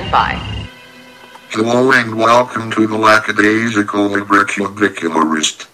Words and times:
stand 0.00 0.12
by. 0.12 0.34
Hello 1.50 1.92
and 1.92 2.16
welcome 2.16 2.70
to 2.70 2.86
the 2.86 2.96
Lackadaisical 2.96 4.08
Libricularist. 4.08 5.66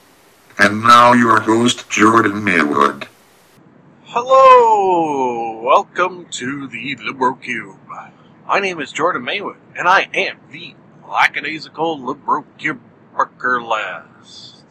And 0.59 0.83
now 0.83 1.13
your 1.13 1.39
host, 1.41 1.89
Jordan 1.91 2.43
Maywood. 2.43 3.07
Hello! 4.05 5.61
Welcome 5.63 6.27
to 6.31 6.67
the 6.67 6.97
LibroCube. 6.97 7.77
My 8.49 8.59
name 8.61 8.81
is 8.81 8.91
Jordan 8.93 9.25
Maywood, 9.25 9.59
and 9.77 9.87
I 9.87 10.09
am 10.15 10.39
the 10.51 10.75
lackadaisical 11.09 11.99
LibroCubercurlist. 11.99 14.63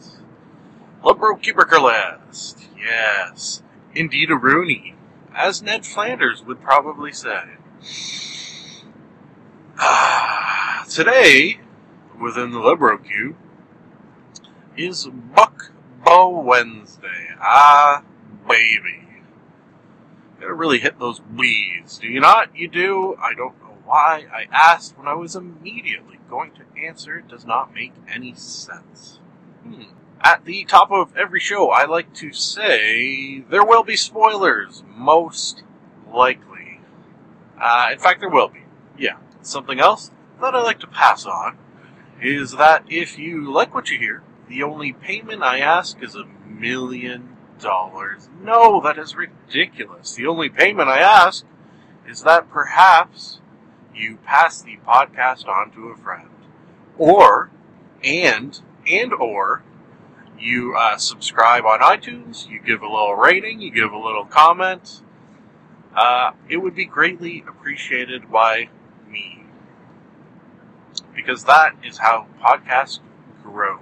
LibroCubercurlist, 1.03 2.65
yes. 2.77 3.61
Indeed 3.93 4.31
a 4.31 4.35
Rooney, 4.35 4.95
as 5.33 5.61
Ned 5.61 5.85
Flanders 5.85 6.43
would 6.43 6.61
probably 6.61 7.13
say. 7.13 7.43
Today, 10.89 11.59
within 12.21 12.51
the 12.51 12.59
LibroCube, 12.59 13.35
is 14.77 15.07
Buck 15.35 15.71
Bow 16.05 16.29
Wednesday. 16.29 17.29
Ah, 17.41 18.03
baby. 18.47 19.01
Gotta 20.39 20.53
really 20.53 20.79
hit 20.79 20.97
those 20.97 21.19
bees. 21.19 21.97
Do 22.01 22.07
you 22.07 22.21
not? 22.21 22.55
You 22.55 22.69
do? 22.69 23.17
I 23.21 23.33
don't 23.33 23.59
know 23.61 23.75
why 23.83 24.25
I 24.31 24.45
asked 24.51 24.97
when 24.97 25.07
I 25.09 25.13
was 25.13 25.35
immediately 25.35 26.19
going 26.29 26.51
to 26.53 26.81
answer. 26.81 27.17
It 27.17 27.27
does 27.27 27.45
not 27.45 27.73
make 27.73 27.93
any 28.07 28.33
sense. 28.33 29.19
Hmm. 29.63 29.83
At 30.21 30.45
the 30.45 30.63
top 30.63 30.89
of 30.91 31.15
every 31.17 31.41
show, 31.41 31.69
I 31.69 31.85
like 31.85 32.13
to 32.15 32.31
say 32.31 33.41
there 33.41 33.65
will 33.65 33.83
be 33.83 33.97
spoilers, 33.97 34.83
most 34.95 35.63
likely. 36.13 36.79
Uh, 37.59 37.89
in 37.91 37.99
fact, 37.99 38.21
there 38.21 38.29
will 38.29 38.47
be. 38.47 38.61
Yeah. 38.97 39.17
Something 39.45 39.79
else 39.79 40.09
that 40.41 40.55
I 40.55 40.61
like 40.63 40.79
to 40.79 40.87
pass 40.87 41.25
on 41.27 41.57
is 42.19 42.53
that 42.53 42.83
if 42.89 43.19
you 43.19 43.51
like 43.51 43.75
what 43.75 43.91
you 43.91 43.99
hear, 43.99 44.23
the 44.47 44.63
only 44.63 44.91
payment 44.91 45.43
I 45.43 45.59
ask 45.59 46.01
is 46.01 46.15
a 46.15 46.25
million 46.47 47.37
dollars. 47.59 48.27
No, 48.41 48.81
that 48.81 48.97
is 48.97 49.15
ridiculous. 49.15 50.15
The 50.15 50.25
only 50.25 50.49
payment 50.49 50.89
I 50.89 50.97
ask 50.97 51.45
is 52.07 52.23
that 52.23 52.49
perhaps 52.49 53.39
you 53.93 54.17
pass 54.25 54.63
the 54.63 54.79
podcast 54.85 55.47
on 55.47 55.71
to 55.73 55.89
a 55.89 55.95
friend. 55.95 56.29
Or, 56.97 57.51
and, 58.03 58.59
and 58.89 59.13
or, 59.13 59.63
you 60.39 60.75
uh, 60.75 60.97
subscribe 60.97 61.65
on 61.65 61.81
iTunes, 61.81 62.49
you 62.49 62.59
give 62.59 62.81
a 62.81 62.87
little 62.87 63.15
rating, 63.15 63.61
you 63.61 63.69
give 63.69 63.91
a 63.91 63.97
little 63.97 64.25
comment. 64.25 65.03
Uh, 65.95 66.31
it 66.49 66.57
would 66.57 66.75
be 66.75 66.85
greatly 66.85 67.43
appreciated 67.47 68.31
by 68.31 68.69
me. 69.15 69.43
Because 71.15 71.45
that 71.45 71.75
is 71.83 71.97
how 71.99 72.27
podcasts 72.41 72.99
grow 73.41 73.79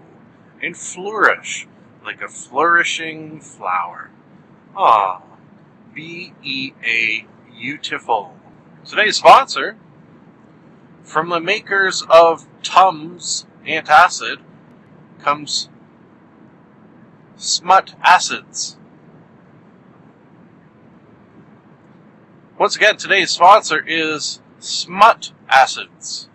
and 0.62 0.78
flourish 0.78 1.68
like 2.06 2.22
a 2.22 2.28
flourishing 2.28 3.40
flower. 3.40 4.12
Ah, 4.76 5.22
B 5.94 6.34
E 6.44 6.74
A 6.86 7.26
beautiful. 7.52 8.36
Today's 8.86 9.18
sponsor, 9.18 9.78
from 11.02 11.30
the 11.30 11.40
makers 11.40 12.04
of 12.10 12.46
Tums 12.62 13.46
Antacid, 13.66 14.38
comes 15.20 15.70
Smut 17.38 17.96
Acids. 18.04 18.78
Once 22.60 22.76
again, 22.76 22.98
today's 22.98 23.32
sponsor 23.32 23.84
is 23.86 24.40
Smut 24.64 25.34
Acids 25.50 26.30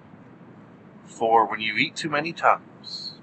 for 1.06 1.47
when 1.47 1.61
you 1.61 1.77
eat 1.77 1.97
too 1.97 2.11
many 2.11 2.34
Tums. 2.34 3.15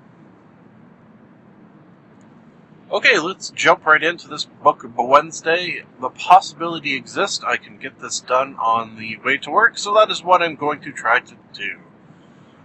Okay, 2.91 3.19
let's 3.19 3.51
jump 3.51 3.85
right 3.85 4.01
into 4.01 4.27
this 4.27 4.45
book 4.45 4.83
of 4.83 4.97
Wednesday. 4.97 5.83
The 6.01 6.09
possibility 6.09 6.95
exists 6.95 7.43
I 7.43 7.57
can 7.57 7.77
get 7.77 7.99
this 7.99 8.19
done 8.19 8.55
on 8.55 8.95
the 8.95 9.17
way 9.17 9.37
to 9.37 9.51
work, 9.51 9.77
so 9.77 9.93
that 9.93 10.09
is 10.09 10.23
what 10.23 10.41
I'm 10.41 10.55
going 10.55 10.81
to 10.81 10.91
try 10.91 11.19
to 11.19 11.35
do. 11.53 11.81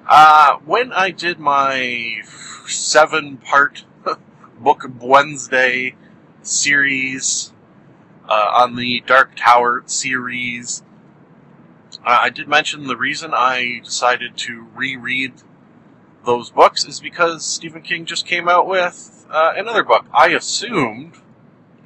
Uh, 0.09 0.57
when 0.65 0.95
I 0.95 1.11
did 1.11 1.39
my 1.39 2.23
seven 2.67 3.37
part 3.37 3.85
book 4.59 4.85
of 4.85 5.03
Wednesday 5.03 5.95
series 6.41 7.53
uh, 8.27 8.51
on 8.63 8.77
the 8.77 9.03
Dark 9.07 9.33
Tower 9.37 9.83
series, 9.85 10.83
I 12.05 12.31
did 12.31 12.49
mention 12.49 12.87
the 12.87 12.97
reason 12.97 13.33
I 13.35 13.81
decided 13.85 14.37
to 14.39 14.67
reread 14.75 15.35
those 16.25 16.51
books 16.51 16.85
is 16.85 17.01
because 17.01 17.45
Stephen 17.45 17.83
King 17.83 18.07
just 18.07 18.27
came 18.27 18.49
out 18.49 18.67
with 18.67 19.27
uh, 19.31 19.53
another 19.57 19.85
book. 19.85 20.07
I 20.13 20.29
assumed 20.29 21.15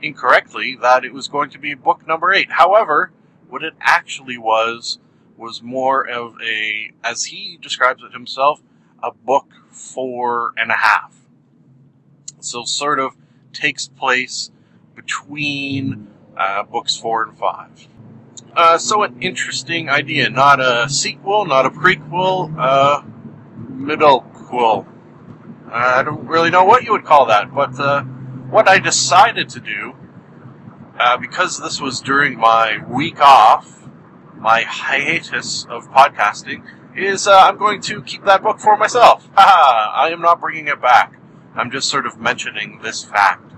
incorrectly 0.02 0.76
that 0.80 1.04
it 1.04 1.12
was 1.12 1.28
going 1.28 1.50
to 1.50 1.58
be 1.58 1.74
book 1.74 2.06
number 2.06 2.32
eight. 2.32 2.52
However, 2.52 3.10
what 3.48 3.64
it 3.64 3.74
actually 3.80 4.38
was 4.38 4.98
was 5.36 5.62
more 5.62 6.06
of 6.06 6.36
a, 6.40 6.92
as 7.02 7.24
he 7.24 7.58
describes 7.60 8.02
it 8.02 8.12
himself, 8.12 8.62
a 9.02 9.10
book 9.12 9.52
four 9.70 10.52
and 10.56 10.70
a 10.70 10.76
half. 10.76 11.16
So, 12.40 12.64
sort 12.64 13.00
of 13.00 13.16
takes 13.52 13.88
place 13.88 14.50
between 14.94 16.08
uh, 16.36 16.62
books 16.62 16.96
four 16.96 17.22
and 17.22 17.36
five. 17.36 17.88
Uh, 18.56 18.78
so, 18.78 19.02
an 19.02 19.20
interesting 19.20 19.88
idea. 19.88 20.30
Not 20.30 20.60
a 20.60 20.88
sequel, 20.88 21.44
not 21.44 21.66
a 21.66 21.70
prequel, 21.70 22.54
uh, 22.56 23.02
middlequel. 23.72 24.86
I 25.72 26.04
don't 26.04 26.26
really 26.26 26.50
know 26.50 26.64
what 26.64 26.84
you 26.84 26.92
would 26.92 27.04
call 27.04 27.26
that, 27.26 27.52
but 27.52 27.78
uh, 27.80 28.02
what 28.02 28.68
I 28.68 28.78
decided 28.78 29.48
to 29.50 29.60
do, 29.60 29.94
uh, 31.00 31.16
because 31.16 31.58
this 31.58 31.80
was 31.80 32.00
during 32.00 32.38
my 32.38 32.78
week 32.88 33.20
off, 33.20 33.88
my 34.36 34.62
hiatus 34.62 35.66
of 35.68 35.90
podcasting, 35.90 36.62
is 36.96 37.26
uh, 37.26 37.36
I'm 37.36 37.58
going 37.58 37.80
to 37.82 38.02
keep 38.02 38.24
that 38.24 38.42
book 38.42 38.60
for 38.60 38.76
myself. 38.76 39.28
Haha, 39.36 40.06
I 40.06 40.10
am 40.10 40.20
not 40.20 40.40
bringing 40.40 40.68
it 40.68 40.80
back. 40.80 41.18
I'm 41.56 41.72
just 41.72 41.88
sort 41.88 42.06
of 42.06 42.20
mentioning 42.20 42.80
this 42.82 43.02
fact. 43.02 43.53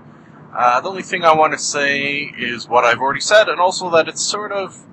Uh, 0.57 0.81
the 0.81 0.89
only 0.89 1.03
thing 1.03 1.23
I 1.23 1.35
want 1.35 1.53
to 1.53 1.59
say 1.59 2.33
is 2.35 2.67
what 2.67 2.83
I've 2.83 2.99
already 2.99 3.21
said, 3.21 3.47
and 3.47 3.59
also 3.59 3.91
that 3.91 4.07
it's 4.07 4.23
sort 4.23 4.51
of. 4.51 4.83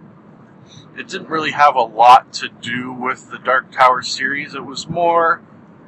It 0.94 1.08
didn't 1.08 1.30
really 1.30 1.52
have 1.52 1.74
a 1.74 1.82
lot 1.82 2.34
to 2.34 2.50
do 2.60 2.92
with 2.92 3.30
the 3.30 3.38
Dark 3.38 3.72
Tower 3.72 4.02
series. 4.02 4.54
It 4.54 4.64
was 4.64 4.86
more 4.86 5.42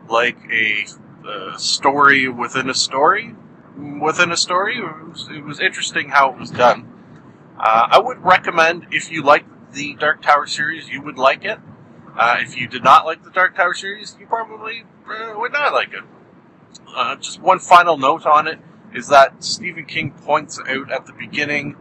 like 0.09 0.39
a, 0.51 0.87
a 1.29 1.59
story 1.59 2.27
within 2.27 2.71
a 2.71 2.75
story 2.75 3.35
within 3.77 4.33
a 4.33 4.37
story. 4.37 4.79
It 4.79 5.09
was, 5.09 5.29
it 5.31 5.45
was 5.45 5.61
interesting 5.61 6.09
how 6.09 6.33
it 6.33 6.39
was 6.39 6.51
done. 6.51 6.91
Uh, 7.59 7.89
I 7.91 7.99
would 7.99 8.25
recommend 8.25 8.87
if 8.93 9.11
you 9.13 9.23
like 9.23 9.45
the 9.73 9.95
Dark 9.95 10.23
Tower 10.23 10.47
series, 10.47 10.89
you 10.89 11.03
would 11.03 11.19
like 11.19 11.45
it. 11.45 11.59
Uh, 12.17 12.37
if 12.41 12.57
you 12.57 12.67
did 12.67 12.83
not 12.83 13.05
like 13.05 13.23
the 13.23 13.31
Dark 13.31 13.55
Tower 13.55 13.75
series, 13.75 14.17
you 14.19 14.27
probably 14.27 14.85
uh, 15.07 15.35
would 15.37 15.53
not 15.53 15.75
like 15.75 15.93
it. 15.93 16.03
Uh, 16.95 17.17
just 17.17 17.41
one 17.41 17.59
final 17.59 17.99
note 17.99 18.25
on 18.25 18.49
it 18.49 18.59
is 18.97 19.09
that 19.09 19.45
Stephen 19.45 19.85
King 19.85 20.11
points 20.11 20.59
out 20.59 20.91
at 20.91 21.07
the 21.07 21.13
beginning 21.13 21.77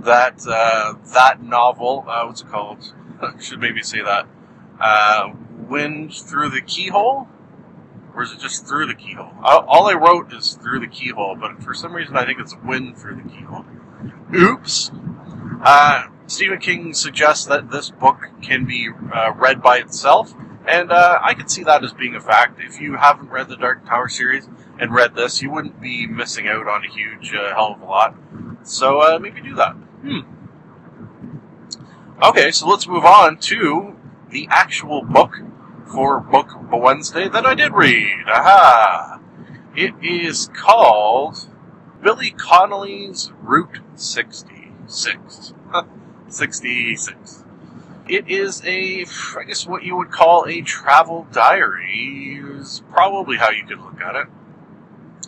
that 0.00 0.44
uh, 0.46 0.94
that 1.14 1.42
novel, 1.42 2.04
uh, 2.08 2.24
what's 2.24 2.42
it 2.42 2.48
called? 2.48 2.92
should 3.40 3.60
maybe 3.60 3.82
say 3.82 4.02
that. 4.02 4.26
Uh, 4.78 5.30
Wind 5.68 6.12
Through 6.12 6.50
the 6.50 6.60
Keyhole? 6.60 7.28
Or 8.14 8.22
is 8.22 8.32
it 8.32 8.40
just 8.40 8.66
through 8.66 8.86
the 8.86 8.94
keyhole? 8.94 9.30
All 9.42 9.90
I 9.90 9.92
wrote 9.92 10.32
is 10.32 10.54
through 10.54 10.80
the 10.80 10.86
keyhole, 10.86 11.36
but 11.36 11.62
for 11.62 11.74
some 11.74 11.92
reason 11.92 12.16
I 12.16 12.24
think 12.24 12.40
it's 12.40 12.56
wind 12.64 12.96
through 12.96 13.16
the 13.16 13.28
keyhole. 13.28 13.66
Oops. 14.34 14.90
Uh, 15.62 16.04
Stephen 16.26 16.58
King 16.58 16.94
suggests 16.94 17.44
that 17.44 17.70
this 17.70 17.90
book 17.90 18.30
can 18.40 18.64
be 18.64 18.88
uh, 19.14 19.32
read 19.34 19.60
by 19.60 19.76
itself, 19.76 20.34
and 20.66 20.90
uh, 20.90 21.18
I 21.22 21.34
can 21.34 21.48
see 21.48 21.62
that 21.64 21.84
as 21.84 21.92
being 21.92 22.14
a 22.14 22.20
fact. 22.20 22.60
If 22.60 22.80
you 22.80 22.96
haven't 22.96 23.30
read 23.30 23.48
the 23.48 23.56
Dark 23.56 23.86
Tower 23.86 24.08
series 24.08 24.48
and 24.78 24.92
read 24.92 25.14
this, 25.14 25.40
you 25.40 25.50
wouldn't 25.50 25.80
be 25.80 26.06
missing 26.06 26.48
out 26.48 26.66
on 26.66 26.84
a 26.84 26.88
huge 26.88 27.34
uh, 27.34 27.54
hell 27.54 27.74
of 27.74 27.80
a 27.80 27.84
lot. 27.84 28.14
So 28.62 29.00
uh, 29.00 29.18
maybe 29.18 29.40
do 29.40 29.54
that. 29.54 29.72
Hmm. 29.72 30.20
Okay, 32.22 32.50
so 32.50 32.66
let's 32.66 32.88
move 32.88 33.04
on 33.04 33.38
to 33.38 33.96
the 34.30 34.48
actual 34.50 35.02
book 35.02 35.36
for 35.92 36.18
Book 36.20 36.48
Wednesday 36.72 37.28
that 37.28 37.46
I 37.46 37.54
did 37.54 37.72
read. 37.72 38.24
Aha! 38.26 39.20
It 39.76 39.94
is 40.02 40.50
called 40.54 41.48
Billy 42.02 42.30
Connolly's 42.30 43.32
Route 43.40 43.80
66. 43.94 45.54
66. 46.28 47.44
It 48.08 48.28
is 48.28 48.62
a, 48.64 49.04
I 49.36 49.44
guess 49.44 49.66
what 49.66 49.82
you 49.82 49.96
would 49.96 50.12
call 50.12 50.46
a 50.46 50.60
travel 50.60 51.26
diary, 51.32 52.40
is 52.40 52.82
probably 52.90 53.36
how 53.36 53.50
you 53.50 53.66
could 53.66 53.80
look 53.80 54.00
at 54.00 54.14
it. 54.14 54.26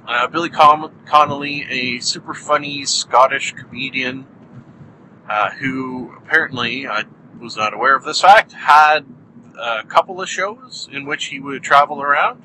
Uh, 0.06 0.28
Billy 0.28 0.48
Con- 0.48 0.94
Connolly, 1.04 1.66
a 1.68 1.98
super 1.98 2.34
funny 2.34 2.84
Scottish 2.84 3.52
comedian 3.52 4.26
uh, 5.28 5.50
who 5.50 6.14
apparently, 6.18 6.86
I 6.86 7.04
was 7.40 7.56
not 7.56 7.74
aware 7.74 7.96
of 7.96 8.04
this 8.04 8.20
fact, 8.20 8.52
had 8.52 9.04
a 9.58 9.82
couple 9.84 10.20
of 10.20 10.28
shows 10.28 10.88
in 10.90 11.04
which 11.04 11.26
he 11.26 11.40
would 11.40 11.62
travel 11.62 12.00
around. 12.00 12.42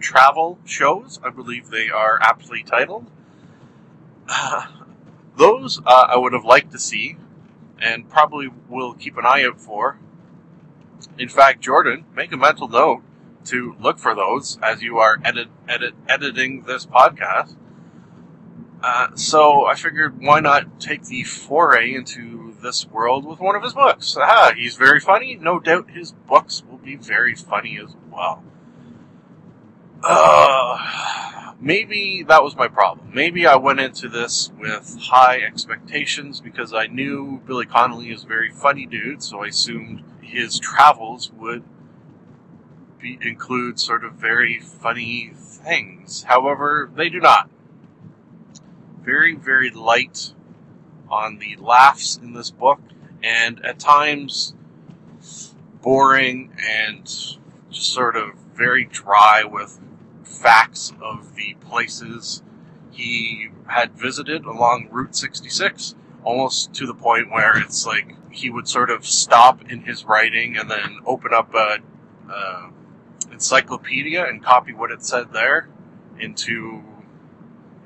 Travel 0.00 0.58
shows, 0.64 1.20
I 1.22 1.30
believe 1.30 1.68
they 1.68 1.90
are 1.90 2.18
aptly 2.20 2.62
titled. 2.62 3.06
Uh, 4.28 4.66
those 5.36 5.80
uh, 5.86 6.06
I 6.08 6.16
would 6.16 6.32
have 6.32 6.44
liked 6.44 6.72
to 6.72 6.78
see, 6.78 7.16
and 7.80 8.08
probably 8.08 8.48
will 8.68 8.94
keep 8.94 9.16
an 9.16 9.26
eye 9.26 9.44
out 9.44 9.60
for. 9.60 9.98
In 11.18 11.28
fact, 11.28 11.60
Jordan, 11.60 12.04
make 12.14 12.32
a 12.32 12.36
mental 12.36 12.68
note 12.68 13.02
to 13.46 13.74
look 13.80 13.98
for 13.98 14.14
those 14.14 14.58
as 14.62 14.82
you 14.82 14.98
are 14.98 15.18
edit, 15.24 15.48
edit, 15.68 15.94
editing 16.08 16.62
this 16.62 16.86
podcast. 16.86 17.56
Uh, 18.82 19.14
so 19.14 19.66
I 19.66 19.74
figured, 19.74 20.20
why 20.20 20.40
not 20.40 20.80
take 20.80 21.04
the 21.04 21.22
foray 21.24 21.92
into 21.92 22.54
this 22.62 22.86
world 22.86 23.26
with 23.26 23.38
one 23.40 23.54
of 23.54 23.62
his 23.62 23.74
books? 23.74 24.16
Aha, 24.16 24.52
he's 24.56 24.76
very 24.76 25.00
funny. 25.00 25.36
No 25.36 25.60
doubt 25.60 25.90
his 25.90 26.12
books 26.12 26.62
will 26.68 26.78
be 26.78 26.96
very 26.96 27.34
funny 27.34 27.78
as 27.78 27.94
well. 28.10 28.42
Uh, 30.02 31.39
maybe 31.60 32.24
that 32.26 32.42
was 32.42 32.56
my 32.56 32.68
problem. 32.68 33.10
Maybe 33.12 33.46
I 33.46 33.56
went 33.56 33.80
into 33.80 34.08
this 34.08 34.50
with 34.58 34.96
high 35.00 35.40
expectations 35.40 36.40
because 36.40 36.72
I 36.72 36.86
knew 36.86 37.42
Billy 37.46 37.66
Connolly 37.66 38.10
is 38.10 38.24
a 38.24 38.26
very 38.26 38.50
funny 38.50 38.86
dude, 38.86 39.22
so 39.22 39.42
I 39.42 39.48
assumed 39.48 40.02
his 40.22 40.58
travels 40.58 41.30
would 41.32 41.62
be, 42.98 43.18
include 43.20 43.78
sort 43.78 44.04
of 44.04 44.14
very 44.14 44.58
funny 44.58 45.32
things. 45.34 46.24
However, 46.24 46.90
they 46.94 47.08
do 47.08 47.20
not. 47.20 47.50
Very, 49.02 49.34
very 49.34 49.70
light 49.70 50.32
on 51.08 51.38
the 51.38 51.56
laughs 51.56 52.16
in 52.16 52.32
this 52.32 52.50
book, 52.50 52.80
and 53.22 53.64
at 53.64 53.78
times 53.78 54.54
boring 55.82 56.52
and 56.68 57.04
just 57.04 57.92
sort 57.92 58.16
of 58.16 58.34
very 58.54 58.84
dry 58.84 59.42
with 59.44 59.80
facts 60.30 60.92
of 61.00 61.34
the 61.34 61.54
places 61.68 62.42
he 62.90 63.48
had 63.66 63.92
visited 63.92 64.44
along 64.44 64.88
Route 64.90 65.14
66, 65.14 65.94
almost 66.24 66.74
to 66.74 66.86
the 66.86 66.94
point 66.94 67.30
where 67.30 67.58
it's 67.58 67.86
like 67.86 68.16
he 68.30 68.50
would 68.50 68.68
sort 68.68 68.90
of 68.90 69.06
stop 69.06 69.70
in 69.70 69.82
his 69.82 70.04
writing 70.04 70.56
and 70.56 70.70
then 70.70 70.98
open 71.06 71.32
up 71.32 71.54
a, 71.54 71.78
a 72.30 72.70
encyclopedia 73.32 74.24
and 74.24 74.42
copy 74.42 74.72
what 74.72 74.90
it 74.90 75.04
said 75.04 75.32
there 75.32 75.68
into 76.18 76.82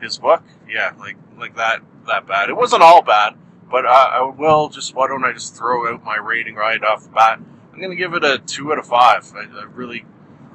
his 0.01 0.19
book. 0.19 0.43
Yeah, 0.69 0.93
like 0.99 1.17
like 1.39 1.57
that 1.57 1.81
that 2.07 2.27
bad. 2.27 2.51
It 2.51 2.57
wasn't 2.57 2.83
all 2.83 3.03
bad, 3.03 3.35
but 3.71 3.87
I, 3.87 4.19
I 4.19 4.23
will 4.37 4.69
just 4.69 4.95
why 4.95 5.09
don't 5.09 5.25
I 5.25 5.33
just 5.33 5.57
throw 5.57 5.93
out 5.93 6.05
my 6.05 6.17
rating 6.17 6.55
right 6.55 6.83
off 6.83 7.05
the 7.05 7.11
bat? 7.11 7.41
I'm 7.73 7.81
gonna 7.81 7.97
give 7.97 8.15
it 8.15 8.25
a 8.25 8.39
two 8.39 8.73
out 8.73 8.79
of 8.79 8.87
five. 8.87 9.33
I, 9.35 9.41
I 9.61 9.65
really, 9.65 10.05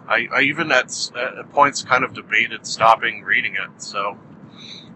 I, 0.09 0.27
I 0.33 0.41
even 0.41 0.71
at, 0.71 1.11
at 1.15 1.51
points 1.51 1.83
kind 1.83 2.03
of 2.03 2.13
debated 2.13 2.65
stopping 2.65 3.23
reading 3.23 3.55
it. 3.55 3.81
So 3.81 4.17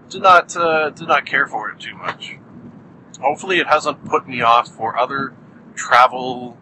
did 0.09 0.23
not 0.23 0.55
uh, 0.57 0.89
did 0.89 1.07
not 1.07 1.25
care 1.25 1.47
for 1.47 1.69
it 1.69 1.79
too 1.79 1.95
much. 1.95 2.37
Hopefully, 3.21 3.59
it 3.59 3.67
hasn't 3.67 4.03
put 4.05 4.27
me 4.27 4.41
off 4.41 4.67
for 4.67 4.97
other 4.97 5.33
travel 5.75 6.57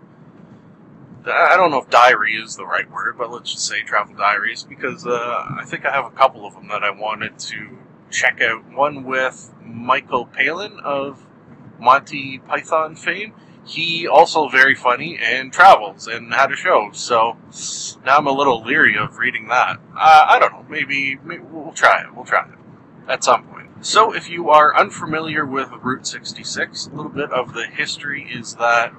I 1.25 1.56
don't 1.56 1.69
know 1.69 1.80
if 1.80 1.89
diary 1.89 2.33
is 2.33 2.56
the 2.56 2.65
right 2.65 2.89
word, 2.89 3.18
but 3.18 3.31
let's 3.31 3.51
just 3.51 3.68
say 3.68 3.83
travel 3.83 4.15
diaries 4.15 4.63
because 4.63 5.06
uh, 5.06 5.45
I 5.59 5.63
think 5.65 5.86
I 5.86 5.92
have 5.92 6.06
a 6.06 6.12
couple 6.12 6.45
of 6.45 6.54
them 6.56 6.68
that 6.69 6.83
I 6.83 6.89
wanted 6.89 7.38
to 7.38 7.77
check 8.09 8.42
out. 8.42 8.71
One 8.71 9.04
with 9.04 9.54
Michael 9.63 10.25
Palin 10.25 10.80
of 10.83 11.25
Monty 11.80 12.39
Python 12.39 12.95
fame. 12.95 13.33
He 13.65 14.07
also 14.07 14.47
very 14.47 14.73
funny 14.75 15.19
and 15.21 15.53
travels 15.53 16.07
and 16.07 16.33
had 16.33 16.51
a 16.51 16.55
show, 16.55 16.89
so 16.93 17.37
now 18.03 18.17
I'm 18.17 18.27
a 18.27 18.31
little 18.31 18.63
leery 18.63 18.97
of 18.97 19.17
reading 19.17 19.49
that. 19.49 19.79
Uh, 19.95 20.25
I 20.29 20.39
don't 20.39 20.51
know, 20.53 20.65
maybe, 20.67 21.15
maybe 21.23 21.43
we'll 21.43 21.71
try 21.71 22.01
it. 22.01 22.15
We'll 22.15 22.25
try 22.25 22.47
it 22.47 22.57
at 23.07 23.23
some 23.23 23.45
point. 23.45 23.69
So, 23.81 24.13
if 24.13 24.29
you 24.29 24.49
are 24.49 24.75
unfamiliar 24.75 25.45
with 25.45 25.71
Route 25.81 26.05
66, 26.05 26.87
a 26.87 26.89
little 26.95 27.11
bit 27.11 27.31
of 27.31 27.53
the 27.53 27.65
history 27.65 28.27
is 28.31 28.55
that 28.55 28.93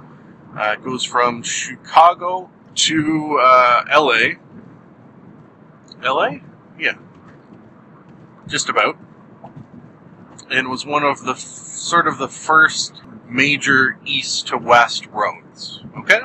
uh, 0.56 0.72
it 0.72 0.84
goes 0.84 1.04
from 1.04 1.42
Chicago 1.42 2.50
to 2.74 3.38
uh, 3.40 3.84
LA. 3.92 4.34
LA? 6.02 6.38
Yeah. 6.78 6.94
Just 8.48 8.68
about. 8.68 8.98
And 10.50 10.68
was 10.68 10.84
one 10.84 11.04
of 11.04 11.24
the 11.24 11.32
f- 11.32 11.38
sort 11.38 12.08
of 12.08 12.18
the 12.18 12.28
first 12.28 13.01
major 13.32 13.98
east 14.04 14.48
to 14.48 14.58
west 14.58 15.06
roads. 15.06 15.82
Okay? 15.98 16.20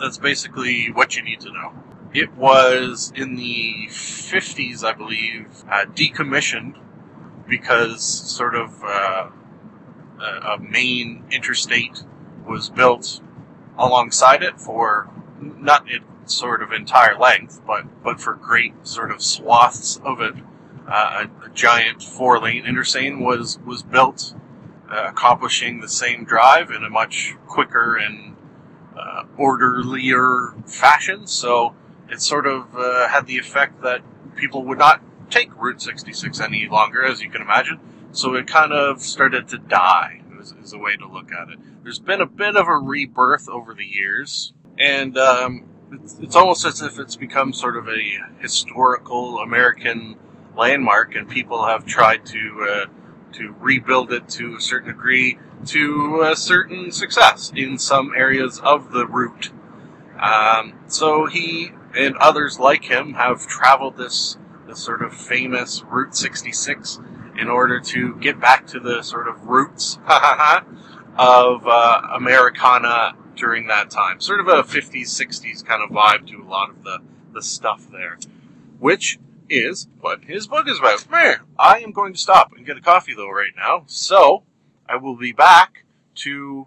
That's 0.00 0.18
basically 0.18 0.90
what 0.92 1.16
you 1.16 1.22
need 1.22 1.40
to 1.40 1.52
know. 1.52 1.72
It 2.12 2.32
was 2.34 3.12
in 3.16 3.34
the 3.34 3.86
50s, 3.88 4.84
I 4.84 4.92
believe, 4.92 5.64
uh, 5.68 5.86
decommissioned 5.86 6.76
because 7.48 8.04
sort 8.04 8.54
of 8.54 8.82
uh, 8.84 9.30
a, 10.20 10.58
main 10.58 11.24
interstate 11.30 12.04
was 12.46 12.70
built 12.70 13.20
alongside 13.76 14.42
it 14.42 14.60
for 14.60 15.10
not 15.40 15.90
its 15.90 16.34
sort 16.34 16.62
of 16.62 16.72
entire 16.72 17.18
length, 17.18 17.60
but 17.66 17.84
but 18.02 18.20
for 18.20 18.34
great 18.34 18.86
sort 18.86 19.10
of 19.10 19.22
swaths 19.22 20.00
of 20.04 20.20
it. 20.20 20.34
Uh, 20.86 21.26
a, 21.42 21.46
a, 21.46 21.48
giant 21.50 22.02
four-lane 22.02 22.64
interstate 22.64 23.18
was 23.18 23.58
was 23.66 23.82
built, 23.82 24.34
uh, 24.90 25.06
accomplishing 25.08 25.80
the 25.80 25.88
same 25.88 26.24
drive 26.24 26.70
in 26.70 26.84
a 26.84 26.90
much 26.90 27.34
quicker 27.46 27.96
and 27.96 28.36
uh, 28.96 29.24
orderlier 29.36 30.54
fashion. 30.66 31.26
So 31.26 31.74
it 32.08 32.20
sort 32.20 32.46
of 32.46 32.74
uh, 32.76 33.08
had 33.08 33.26
the 33.26 33.38
effect 33.38 33.82
that 33.82 34.02
people 34.36 34.64
would 34.64 34.78
not 34.78 35.02
take 35.30 35.54
Route 35.60 35.82
66 35.82 36.40
any 36.40 36.68
longer, 36.68 37.04
as 37.04 37.20
you 37.20 37.30
can 37.30 37.42
imagine. 37.42 37.80
So 38.12 38.34
it 38.34 38.46
kind 38.46 38.72
of 38.72 39.00
started 39.00 39.48
to 39.48 39.58
die 39.58 40.22
is, 40.44 40.52
is 40.62 40.72
a 40.72 40.78
way 40.78 40.96
to 40.96 41.06
look 41.06 41.32
at 41.32 41.48
it. 41.48 41.58
There's 41.82 41.98
been 41.98 42.20
a 42.20 42.26
bit 42.26 42.56
of 42.56 42.68
a 42.68 42.76
rebirth 42.76 43.48
over 43.48 43.74
the 43.74 43.84
years, 43.84 44.52
and 44.78 45.16
um, 45.18 45.64
it's, 45.92 46.18
it's 46.20 46.36
almost 46.36 46.64
as 46.64 46.82
if 46.82 46.98
it's 46.98 47.16
become 47.16 47.52
sort 47.52 47.76
of 47.76 47.88
a 47.88 48.18
historical 48.38 49.38
American 49.38 50.16
landmark, 50.56 51.14
and 51.14 51.28
people 51.28 51.66
have 51.66 51.84
tried 51.84 52.24
to 52.26 52.68
uh, 52.70 52.86
to 53.34 53.54
rebuild 53.60 54.12
it 54.12 54.28
to 54.30 54.56
a 54.56 54.60
certain 54.60 54.88
degree 54.88 55.38
to 55.66 56.22
a 56.30 56.36
certain 56.36 56.90
success 56.90 57.52
in 57.54 57.78
some 57.78 58.12
areas 58.16 58.60
of 58.60 58.92
the 58.92 59.06
route. 59.06 59.50
Um, 60.20 60.74
so 60.86 61.26
he 61.26 61.72
and 61.96 62.16
others 62.16 62.58
like 62.58 62.84
him 62.84 63.14
have 63.14 63.46
traveled 63.46 63.96
this 63.96 64.36
this 64.66 64.80
sort 64.80 65.02
of 65.02 65.14
famous 65.14 65.82
Route 65.82 66.16
66 66.16 67.00
in 67.38 67.48
order 67.48 67.80
to 67.80 68.14
get 68.16 68.40
back 68.40 68.66
to 68.68 68.80
the 68.80 69.02
sort 69.02 69.28
of 69.28 69.44
roots 69.44 69.98
of 71.16 71.66
uh, 71.66 72.02
Americana 72.14 73.14
during 73.36 73.66
that 73.66 73.90
time. 73.90 74.20
Sort 74.20 74.40
of 74.40 74.48
a 74.48 74.62
50s, 74.62 75.08
60s 75.08 75.64
kind 75.64 75.82
of 75.82 75.90
vibe 75.90 76.26
to 76.28 76.42
a 76.42 76.48
lot 76.48 76.70
of 76.70 76.82
the, 76.84 77.00
the 77.32 77.42
stuff 77.42 77.86
there, 77.90 78.18
which 78.78 79.18
is 79.48 79.88
what 80.00 80.24
his 80.24 80.46
book 80.46 80.68
is 80.68 80.78
about. 80.78 81.00
I 81.58 81.80
am 81.80 81.92
going 81.92 82.12
to 82.12 82.18
stop 82.18 82.52
and 82.56 82.66
get 82.66 82.76
a 82.76 82.80
coffee 82.80 83.14
though 83.14 83.30
right 83.30 83.52
now, 83.56 83.84
so 83.86 84.44
I 84.88 84.96
will 84.96 85.16
be 85.16 85.32
back 85.32 85.84
to. 86.16 86.66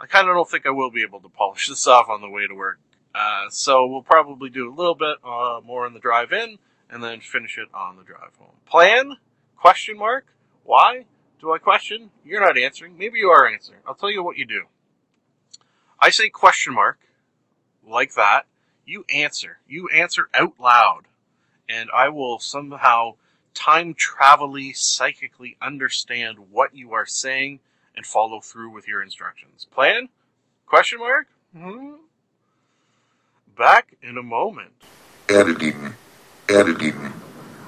I 0.00 0.06
kind 0.06 0.28
of 0.28 0.34
don't 0.34 0.48
think 0.48 0.66
I 0.66 0.70
will 0.70 0.90
be 0.90 1.02
able 1.02 1.20
to 1.20 1.28
polish 1.28 1.68
this 1.70 1.86
off 1.86 2.08
on 2.08 2.20
the 2.20 2.30
way 2.30 2.46
to 2.46 2.54
work. 2.54 2.78
Uh, 3.14 3.48
so 3.50 3.86
we'll 3.86 4.02
probably 4.02 4.50
do 4.50 4.72
a 4.72 4.74
little 4.74 4.94
bit 4.94 5.16
uh, 5.24 5.60
more 5.64 5.84
on 5.84 5.94
the 5.94 6.00
drive 6.00 6.32
in 6.32 6.58
and 6.88 7.02
then 7.02 7.20
finish 7.20 7.58
it 7.58 7.68
on 7.74 7.96
the 7.96 8.04
drive 8.04 8.34
home. 8.38 8.54
Plan 8.66 9.16
Question 9.60 9.98
mark? 9.98 10.24
Why 10.64 11.04
do 11.38 11.52
I 11.52 11.58
question? 11.58 12.10
You're 12.24 12.40
not 12.40 12.56
answering. 12.56 12.96
Maybe 12.96 13.18
you 13.18 13.28
are 13.28 13.46
answering. 13.46 13.80
I'll 13.86 13.94
tell 13.94 14.10
you 14.10 14.24
what 14.24 14.38
you 14.38 14.46
do. 14.46 14.64
I 16.00 16.08
say 16.08 16.30
question 16.30 16.72
mark, 16.72 16.98
like 17.86 18.14
that. 18.14 18.46
You 18.86 19.04
answer. 19.12 19.58
You 19.68 19.90
answer 19.94 20.30
out 20.32 20.54
loud. 20.58 21.02
And 21.70 21.88
I 21.94 22.08
will 22.08 22.38
somehow 22.38 23.14
time 23.54 23.94
travelly, 23.94 24.76
psychically 24.76 25.56
understand 25.62 26.38
what 26.50 26.74
you 26.74 26.92
are 26.92 27.06
saying 27.06 27.60
and 27.96 28.04
follow 28.06 28.40
through 28.40 28.70
with 28.70 28.88
your 28.88 29.02
instructions. 29.02 29.66
Plan? 29.70 30.08
Question 30.66 31.00
mark? 31.00 31.28
Hmm? 31.56 31.94
Back 33.56 33.94
in 34.02 34.16
a 34.16 34.22
moment. 34.22 34.70
Editing. 35.28 35.94
Editing. 36.48 37.12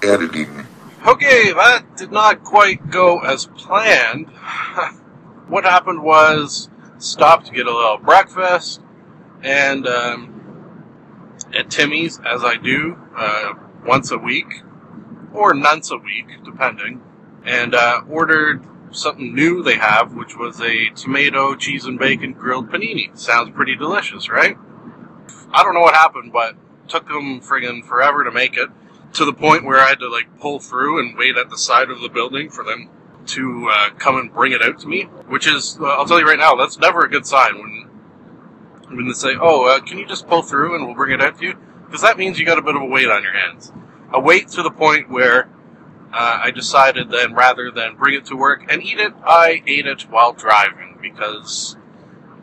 Editing. 0.02 0.66
Okay, 1.06 1.52
that 1.52 1.97
did 1.97 2.12
not 2.12 2.44
quite 2.44 2.90
go 2.90 3.18
as 3.21 3.47
planned. 3.47 4.28
what 5.49 5.64
happened 5.64 6.02
was 6.02 6.71
stopped 6.99 7.47
to 7.47 7.52
get 7.52 7.66
a 7.66 7.75
little 7.75 7.99
breakfast, 7.99 8.80
and 9.42 9.87
um, 9.87 10.32
at 11.52 11.71
Timmy's, 11.71 12.21
as 12.21 12.44
I 12.44 12.56
do 12.56 12.97
uh, 13.16 13.54
once 13.84 14.10
a 14.10 14.18
week 14.18 14.62
or 15.32 15.54
once 15.54 15.90
a 15.90 15.96
week, 15.96 16.26
depending, 16.44 17.02
and 17.44 17.74
uh, 17.74 18.02
ordered 18.08 18.62
something 18.90 19.34
new 19.34 19.62
they 19.62 19.76
have, 19.76 20.14
which 20.14 20.36
was 20.36 20.60
a 20.60 20.90
tomato, 20.90 21.54
cheese, 21.54 21.86
and 21.86 21.98
bacon 21.98 22.32
grilled 22.32 22.70
panini. 22.70 23.16
Sounds 23.16 23.50
pretty 23.50 23.74
delicious, 23.74 24.28
right? 24.28 24.56
I 25.52 25.62
don't 25.62 25.74
know 25.74 25.80
what 25.80 25.94
happened, 25.94 26.32
but 26.32 26.56
took 26.88 27.08
them 27.08 27.40
friggin' 27.40 27.84
forever 27.84 28.24
to 28.24 28.30
make 28.30 28.56
it 28.56 28.68
to 29.14 29.24
the 29.24 29.32
point 29.32 29.64
where 29.64 29.78
I 29.78 29.88
had 29.88 29.98
to 30.00 30.08
like 30.08 30.38
pull 30.40 30.58
through 30.58 31.00
and 31.00 31.16
wait 31.16 31.36
at 31.36 31.50
the 31.50 31.58
side 31.58 31.90
of 31.90 32.00
the 32.00 32.08
building 32.08 32.50
for 32.50 32.64
them 32.64 32.88
to 33.26 33.70
uh, 33.72 33.90
come 33.98 34.16
and 34.16 34.32
bring 34.32 34.52
it 34.52 34.62
out 34.62 34.80
to 34.80 34.88
me. 34.88 35.04
Which 35.28 35.46
is, 35.46 35.78
uh, 35.80 35.84
I'll 35.84 36.06
tell 36.06 36.18
you 36.18 36.26
right 36.26 36.38
now, 36.38 36.54
that's 36.54 36.78
never 36.78 37.04
a 37.04 37.10
good 37.10 37.26
sign 37.26 37.58
when 37.58 37.88
when 38.88 39.06
they 39.06 39.14
say, 39.14 39.36
"Oh, 39.40 39.66
uh, 39.66 39.80
can 39.80 39.98
you 39.98 40.06
just 40.06 40.26
pull 40.26 40.42
through 40.42 40.74
and 40.74 40.86
we'll 40.86 40.96
bring 40.96 41.12
it 41.12 41.22
out 41.22 41.38
to 41.38 41.46
you?" 41.46 41.58
Because 41.92 42.00
that 42.00 42.16
means 42.16 42.38
you 42.38 42.46
got 42.46 42.56
a 42.56 42.62
bit 42.62 42.75
of 42.75 42.80
a 42.80 42.87
weight 42.87 43.11
on 43.11 43.22
your 43.22 43.34
hands. 43.34 43.70
A 44.14 44.18
weight 44.18 44.49
to 44.49 44.62
the 44.62 44.70
point 44.70 45.11
where 45.11 45.50
uh, 46.11 46.40
I 46.42 46.50
decided 46.50 47.11
then 47.11 47.34
rather 47.34 47.70
than 47.70 47.96
bring 47.96 48.14
it 48.14 48.25
to 48.26 48.34
work 48.34 48.64
and 48.70 48.82
eat 48.82 48.99
it, 48.99 49.12
I 49.22 49.62
ate 49.66 49.87
it 49.87 50.08
while 50.08 50.32
driving 50.32 50.96
because 51.02 51.76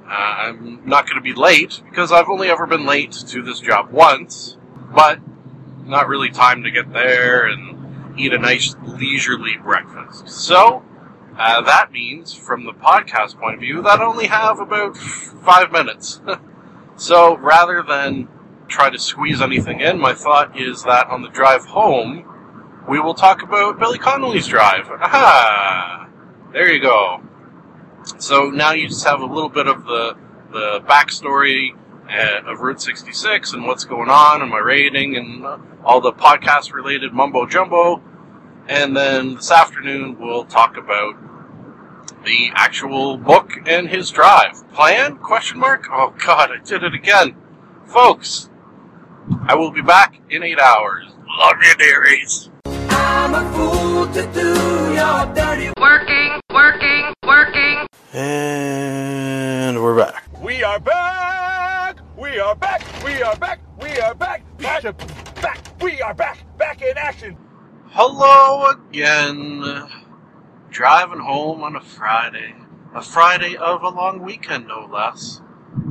uh, 0.06 0.12
I'm 0.12 0.88
not 0.88 1.08
going 1.08 1.16
to 1.16 1.24
be 1.24 1.34
late 1.34 1.82
because 1.90 2.12
I've 2.12 2.30
only 2.30 2.48
ever 2.48 2.68
been 2.68 2.86
late 2.86 3.12
to 3.12 3.42
this 3.42 3.60
job 3.60 3.90
once, 3.90 4.56
but 4.94 5.20
not 5.84 6.08
really 6.08 6.30
time 6.30 6.62
to 6.62 6.70
get 6.70 6.94
there 6.94 7.48
and 7.48 8.20
eat 8.20 8.34
a 8.34 8.38
nice 8.38 8.76
leisurely 8.84 9.58
breakfast. 9.58 10.30
So, 10.30 10.86
uh, 11.40 11.62
that 11.62 11.92
means, 11.92 12.36
from 12.36 12.66
the 12.66 12.74
podcast 12.74 13.40
point 13.40 13.56
of 13.56 13.62
view, 13.62 13.82
that 13.82 14.00
I 14.00 14.06
only 14.06 14.28
have 14.28 14.60
about 14.60 14.96
five 14.96 15.72
minutes. 15.72 16.22
so, 16.98 17.36
rather 17.38 17.82
than 17.82 18.28
try 18.70 18.90
to 18.90 19.00
squeeze 19.00 19.42
anything 19.42 19.82
in, 19.82 20.00
my 20.00 20.14
thought 20.14 20.60
is 20.60 20.84
that 20.84 21.08
on 21.08 21.22
the 21.22 21.30
drive 21.30 21.66
home, 21.66 22.26
we 22.88 23.00
will 23.00 23.14
talk 23.14 23.44
about 23.44 23.80
Billy 23.80 23.98
Connolly's 23.98 24.48
drive. 24.48 24.90
Aha! 24.90 26.08
There 26.54 26.72
you 26.72 26.82
go. 26.82 27.22
So 28.18 28.50
now 28.50 28.72
you 28.72 28.88
just 28.88 29.06
have 29.06 29.22
a 29.22 29.26
little 29.26 29.50
bit 29.50 29.68
of 29.68 29.86
the 29.86 30.18
the 30.52 30.82
backstory 30.88 31.76
uh, 32.10 32.52
of 32.52 32.62
Route 32.62 32.82
66 32.82 33.54
and 33.54 33.68
what's 33.68 33.84
going 33.84 34.10
on 34.10 34.42
and 34.42 34.50
my 34.50 34.58
rating 34.58 35.16
and 35.16 35.46
all 35.84 36.02
the 36.02 36.12
podcast 36.12 36.74
related 36.74 37.14
mumbo 37.14 37.46
jumbo. 37.46 38.02
And 38.68 38.98
then 38.98 39.36
this 39.36 39.52
afternoon 39.52 40.18
we'll 40.20 40.46
talk 40.46 40.78
about 40.78 41.16
the 42.26 42.50
actual 42.54 43.18
book 43.18 43.52
and 43.68 43.88
his 43.88 44.10
drive. 44.10 44.68
Plan? 44.74 45.18
Question 45.18 45.60
mark? 45.60 45.86
Oh 45.92 46.16
god, 46.26 46.50
I 46.52 46.64
did 46.64 46.84
it 46.84 46.94
again. 46.94 47.36
Folks, 47.86 48.49
I 49.48 49.56
will 49.56 49.72
be 49.72 49.82
back 49.82 50.20
in 50.30 50.44
eight 50.44 50.60
hours. 50.60 51.06
Love 51.38 51.58
you, 51.62 51.76
dearies. 51.76 52.50
I'm 52.66 53.36
a 53.36 53.52
fool 53.54 54.08
to 54.08 54.34
do 54.34 54.94
your 54.94 55.34
dirty 55.34 55.72
Working, 55.80 56.40
working, 56.52 57.14
working. 57.26 57.86
And 58.14 59.82
we're 59.82 59.98
back. 59.98 60.26
We 60.42 60.64
are 60.64 60.80
back! 60.80 62.00
We 62.18 62.40
are 62.40 62.56
back! 62.56 62.84
We 63.04 63.22
are 63.22 63.36
back! 63.36 63.60
We 63.80 64.00
are 64.00 64.16
back! 64.16 64.44
Back! 64.58 64.84
back. 65.42 65.82
We 65.82 66.02
are 66.02 66.14
back! 66.14 66.58
Back 66.58 66.82
in 66.82 66.98
action! 66.98 67.38
Hello 67.90 68.72
again. 68.72 69.88
Driving 70.70 71.20
home 71.20 71.64
on 71.64 71.76
a 71.76 71.82
Friday. 71.82 72.56
A 72.96 73.02
Friday 73.02 73.56
of 73.56 73.84
a 73.84 73.90
long 73.90 74.22
weekend, 74.22 74.68
no 74.68 74.90
less. 74.92 75.42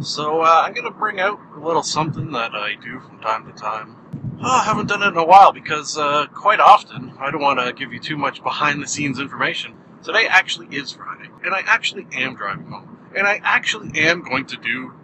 So 0.03 0.43
uh, 0.43 0.63
I'm 0.65 0.75
to 0.75 0.91
bring 0.91 1.19
out 1.19 1.41
a 1.57 1.61
little 1.61 1.83
something 1.83 2.33
that 2.33 2.55
I 2.55 2.75
do 2.75 3.01
from 3.01 3.21
time 3.21 3.47
to 3.47 3.53
time. 3.53 3.97
Oh, 4.41 4.61
I 4.61 4.65
haven't 4.65 4.87
done 4.87 5.03
it 5.03 5.09
in 5.09 5.17
a 5.17 5.25
while 5.25 5.53
because 5.53 5.99
uh, 5.99 6.27
quite 6.33 6.61
often 6.61 7.15
I 7.19 7.31
don't 7.31 7.41
want 7.41 7.59
to 7.59 7.73
give 7.73 7.93
you 7.93 7.99
too 7.99 8.17
much 8.17 8.43
behind 8.43 8.81
the 8.81 8.87
scenes 8.87 9.19
information. 9.19 9.75
Today 10.05 10.27
actually 10.29 10.77
is 10.77 10.93
Friday, 10.93 11.29
and 11.45 11.53
I 11.53 11.63
actually 11.67 12.07
am 12.13 12.37
driving 12.37 12.67
home. 12.67 12.99
And 13.17 13.27
I 13.27 13.41
actually 13.43 13.99
am 14.01 14.23
going 14.23 14.47
to 14.47 14.57
do 14.57 14.95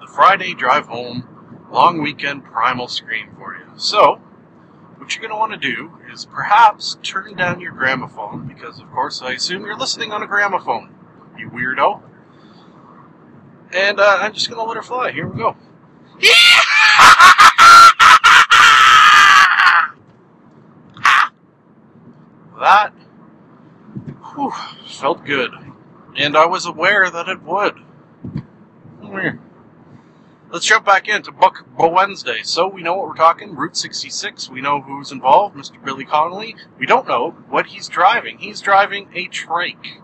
the 0.00 0.06
Friday 0.06 0.54
drive 0.54 0.86
home 0.86 1.26
long 1.70 2.02
weekend 2.02 2.44
primal 2.44 2.88
scream 2.88 3.34
for 3.36 3.56
you. 3.56 3.64
So, 3.76 4.20
what 4.96 5.14
you're 5.14 5.22
going 5.22 5.32
to 5.32 5.38
want 5.38 5.60
to 5.60 5.74
do 5.74 5.98
is 6.12 6.26
perhaps 6.26 6.98
turn 7.02 7.36
down 7.36 7.60
your 7.60 7.72
gramophone, 7.72 8.46
because 8.46 8.78
of 8.80 8.90
course 8.90 9.22
I 9.22 9.32
assume 9.32 9.64
you're 9.64 9.78
listening 9.78 10.12
on 10.12 10.22
a 10.22 10.26
gramophone, 10.26 10.94
you 11.38 11.48
weirdo. 11.48 12.02
And 13.76 14.00
uh, 14.00 14.18
I'm 14.20 14.32
just 14.32 14.48
going 14.48 14.58
to 14.58 14.64
let 14.64 14.76
her 14.76 14.82
fly. 14.82 15.12
Here 15.12 15.28
we 15.28 15.38
go. 15.38 15.54
That 22.58 22.94
whew, 24.34 24.50
felt 24.86 25.26
good. 25.26 25.50
And 26.16 26.38
I 26.38 26.46
was 26.46 26.64
aware 26.64 27.10
that 27.10 27.28
it 27.28 27.42
would. 27.42 27.74
Let's 30.50 30.64
jump 30.64 30.86
back 30.86 31.06
into 31.06 31.32
Book 31.32 31.66
Bwednesday. 31.76 32.44
So 32.44 32.66
we 32.66 32.82
know 32.82 32.94
what 32.94 33.08
we're 33.08 33.14
talking. 33.14 33.54
Route 33.54 33.76
66. 33.76 34.48
We 34.48 34.62
know 34.62 34.80
who's 34.80 35.12
involved. 35.12 35.54
Mr. 35.54 35.84
Billy 35.84 36.06
Connolly. 36.06 36.56
We 36.78 36.86
don't 36.86 37.06
know 37.06 37.32
what 37.50 37.66
he's 37.66 37.88
driving. 37.88 38.38
He's 38.38 38.62
driving 38.62 39.10
a 39.12 39.26
trike. 39.26 40.00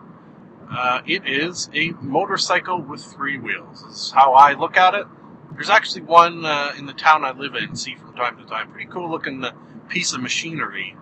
Uh, 0.75 1.02
it 1.07 1.29
is 1.29 1.69
a 1.75 1.91
motorcycle 2.00 2.81
with 2.81 3.05
three 3.05 3.38
wheels. 3.38 3.85
This 3.85 4.07
is 4.07 4.11
how 4.11 4.33
I 4.33 4.55
look 4.55 4.79
at 4.79 4.95
it. 4.95 5.07
There's 5.52 5.69
actually 5.69 6.02
one 6.02 6.47
uh, 6.47 6.73
in 6.79 6.87
the 6.87 6.95
town 6.95 7.25
I 7.25 7.33
live 7.33 7.55
in. 7.55 7.76
See 7.76 7.95
from 7.95 8.14
time 8.14 8.38
to 8.38 8.45
time. 8.45 8.71
Pretty 8.71 8.91
cool 8.91 9.11
looking 9.11 9.45
uh, 9.45 9.52
piece 9.88 10.14
of 10.14 10.23
machinery. 10.23 10.97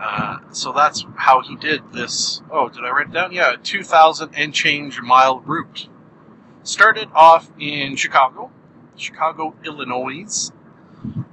Uh, 0.00 0.38
so 0.52 0.72
that's 0.72 1.04
how 1.16 1.42
he 1.42 1.56
did 1.56 1.92
this. 1.92 2.42
Oh, 2.50 2.68
did 2.68 2.84
I 2.84 2.90
write 2.90 3.08
it 3.08 3.12
down? 3.12 3.32
Yeah, 3.32 3.56
2,000 3.60 4.34
and 4.36 4.54
change 4.54 5.00
mile 5.00 5.40
route. 5.40 5.88
Started 6.62 7.08
off 7.12 7.50
in 7.58 7.96
Chicago, 7.96 8.52
Chicago, 8.96 9.54
Illinois, 9.64 10.50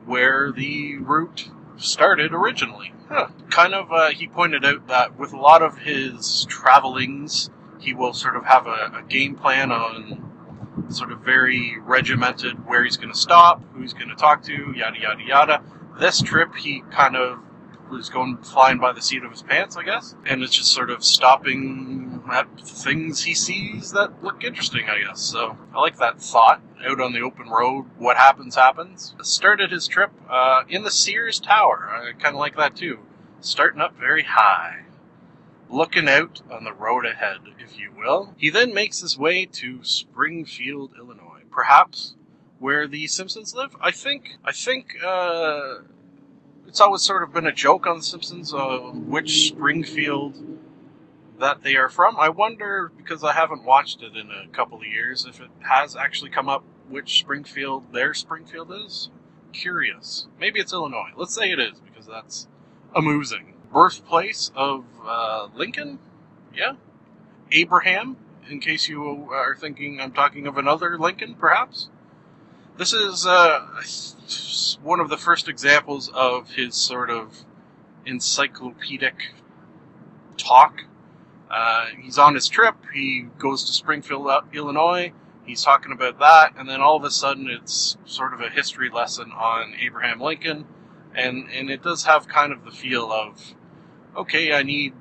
where 0.06 0.52
the 0.52 0.98
route 0.98 1.50
started 1.78 2.34
originally. 2.34 2.94
Huh. 3.08 3.28
Kind 3.50 3.76
of, 3.76 3.92
uh, 3.92 4.10
he 4.10 4.28
pointed 4.28 4.66
out 4.66 4.88
that 4.88 5.18
with 5.18 5.34
a 5.34 5.38
lot 5.38 5.62
of 5.62 5.80
his 5.80 6.46
travelings, 6.50 7.50
he 7.80 7.94
will 7.94 8.14
sort 8.14 8.36
of 8.36 8.46
have 8.46 8.68
a, 8.68 8.92
a 8.98 9.04
game 9.08 9.36
plan 9.36 9.72
on 9.72 10.26
sort 10.90 11.12
of 11.12 11.20
very 11.22 11.78
regimented 11.80 12.66
where 12.66 12.84
he's 12.84 12.98
going 12.98 13.12
to 13.12 13.18
stop, 13.18 13.62
who 13.74 13.82
he's 13.82 13.94
going 13.94 14.10
to 14.10 14.16
talk 14.16 14.44
to, 14.44 14.74
yada, 14.76 15.00
yada, 15.00 15.24
yada. 15.24 15.64
This 16.00 16.22
trip, 16.22 16.56
he 16.56 16.84
kind 16.92 17.16
of 17.16 17.40
was 17.90 18.10
going 18.10 18.38
flying 18.38 18.78
by 18.78 18.94
the 18.94 19.02
seat 19.02 19.24
of 19.24 19.32
his 19.32 19.42
pants, 19.42 19.76
I 19.76 19.84
guess. 19.84 20.16
And 20.26 20.44
it's 20.44 20.54
just 20.54 20.72
sort 20.72 20.90
of 20.90 21.04
stopping 21.04 22.22
at 22.32 22.48
things 22.62 23.24
he 23.24 23.34
sees 23.34 23.92
that 23.92 24.24
look 24.24 24.44
interesting, 24.44 24.88
I 24.90 25.00
guess. 25.00 25.20
So 25.20 25.58
I 25.74 25.80
like 25.80 25.98
that 25.98 26.22
thought. 26.22 26.62
Out 26.86 27.02
on 27.02 27.12
the 27.12 27.20
open 27.20 27.50
road, 27.50 27.88
what 27.98 28.16
happens, 28.16 28.56
happens. 28.56 29.14
Started 29.22 29.72
his 29.72 29.86
trip 29.86 30.12
uh, 30.30 30.64
in 30.70 30.84
the 30.84 30.92
Sears 30.92 31.38
Tower. 31.38 31.90
I 31.92 32.14
kind 32.14 32.36
of 32.36 32.40
like 32.40 32.56
that 32.56 32.78
too. 32.78 33.00
Starting 33.42 33.82
up 33.82 34.00
very 34.00 34.24
high. 34.24 34.86
Looking 35.70 36.10
out 36.10 36.42
on 36.52 36.64
the 36.64 36.74
road 36.74 37.06
ahead, 37.06 37.38
if 37.60 37.78
you 37.78 37.92
will. 37.96 38.34
He 38.38 38.50
then 38.50 38.74
makes 38.74 39.02
his 39.02 39.18
way 39.18 39.46
to 39.46 39.84
Springfield, 39.84 40.94
Illinois. 40.98 41.44
Perhaps 41.52 42.16
where 42.58 42.88
the 42.88 43.08
Simpsons 43.08 43.54
live. 43.54 43.76
I 43.80 43.92
think. 43.92 44.38
I 44.44 44.52
think. 44.52 44.96
Uh, 45.04 45.80
it's 46.68 46.82
always 46.82 47.02
sort 47.02 47.24
of 47.24 47.34
been 47.34 47.48
a 47.48 47.52
joke 47.52 47.88
on 47.88 47.98
The 47.98 48.04
Simpsons, 48.04 48.54
uh, 48.54 48.78
which 48.94 49.48
Springfield 49.48 50.36
that 51.40 51.64
they 51.64 51.76
are 51.76 51.90
from. 51.90 52.18
I 52.18 52.30
wonder, 52.30 52.92
because 52.96 53.24
I 53.24 53.34
haven't 53.34 53.64
watched 53.64 54.04
it 54.04 54.16
in 54.16 54.30
a 54.30 54.48
couple 54.52 54.78
of 54.78 54.86
years, 54.86 55.26
if 55.26 55.40
it 55.40 55.50
has 55.62 55.96
actually 55.96 56.30
come 56.30 56.50
up 56.50 56.64
which 56.88 57.20
Springfield 57.20 57.94
their 57.94 58.14
Springfield 58.14 58.72
is. 58.72 59.10
Curious. 59.52 60.28
Maybe 60.40 60.60
it's 60.60 60.74
Illinois. 60.74 61.10
Let's 61.16 61.34
say 61.34 61.52
it 61.52 61.60
is, 61.60 61.80
because 61.80 62.06
that's 62.06 62.48
amusing. 62.96 63.54
Birthplace 63.72 64.52
of 64.56 64.86
uh, 65.06 65.48
Lincoln? 65.56 66.00
Yeah. 66.54 66.74
Abraham, 67.52 68.18
in 68.50 68.60
case 68.60 68.88
you 68.88 69.30
are 69.32 69.56
thinking 69.56 70.00
I'm 70.00 70.12
talking 70.12 70.48
of 70.48 70.58
another 70.58 70.98
Lincoln, 70.98 71.36
perhaps. 71.36 71.90
This 72.78 72.94
is 72.94 73.26
uh, 73.26 73.68
one 74.82 75.00
of 75.00 75.10
the 75.10 75.18
first 75.18 75.48
examples 75.50 76.10
of 76.14 76.52
his 76.52 76.76
sort 76.76 77.10
of 77.10 77.44
encyclopedic 78.06 79.34
talk. 80.38 80.84
Uh, 81.50 81.88
he's 82.00 82.18
on 82.18 82.36
his 82.36 82.48
trip. 82.48 82.76
He 82.94 83.28
goes 83.38 83.64
to 83.66 83.74
Springfield, 83.74 84.28
uh, 84.28 84.42
Illinois. 84.54 85.12
He's 85.46 85.64
talking 85.64 85.92
about 85.92 86.20
that, 86.20 86.54
and 86.58 86.70
then 86.70 86.80
all 86.80 86.96
of 86.96 87.04
a 87.04 87.10
sudden, 87.10 87.50
it's 87.50 87.98
sort 88.06 88.34
of 88.34 88.42
a 88.42 88.50
history 88.50 88.90
lesson 88.90 89.32
on 89.32 89.74
Abraham 89.80 90.22
Lincoln, 90.22 90.66
and 91.16 91.50
and 91.50 91.72
it 91.72 91.82
does 91.82 92.04
have 92.04 92.28
kind 92.28 92.54
of 92.54 92.66
the 92.66 92.72
feel 92.72 93.12
of, 93.12 93.56
okay, 94.16 94.54
I 94.54 94.64
need 94.64 94.94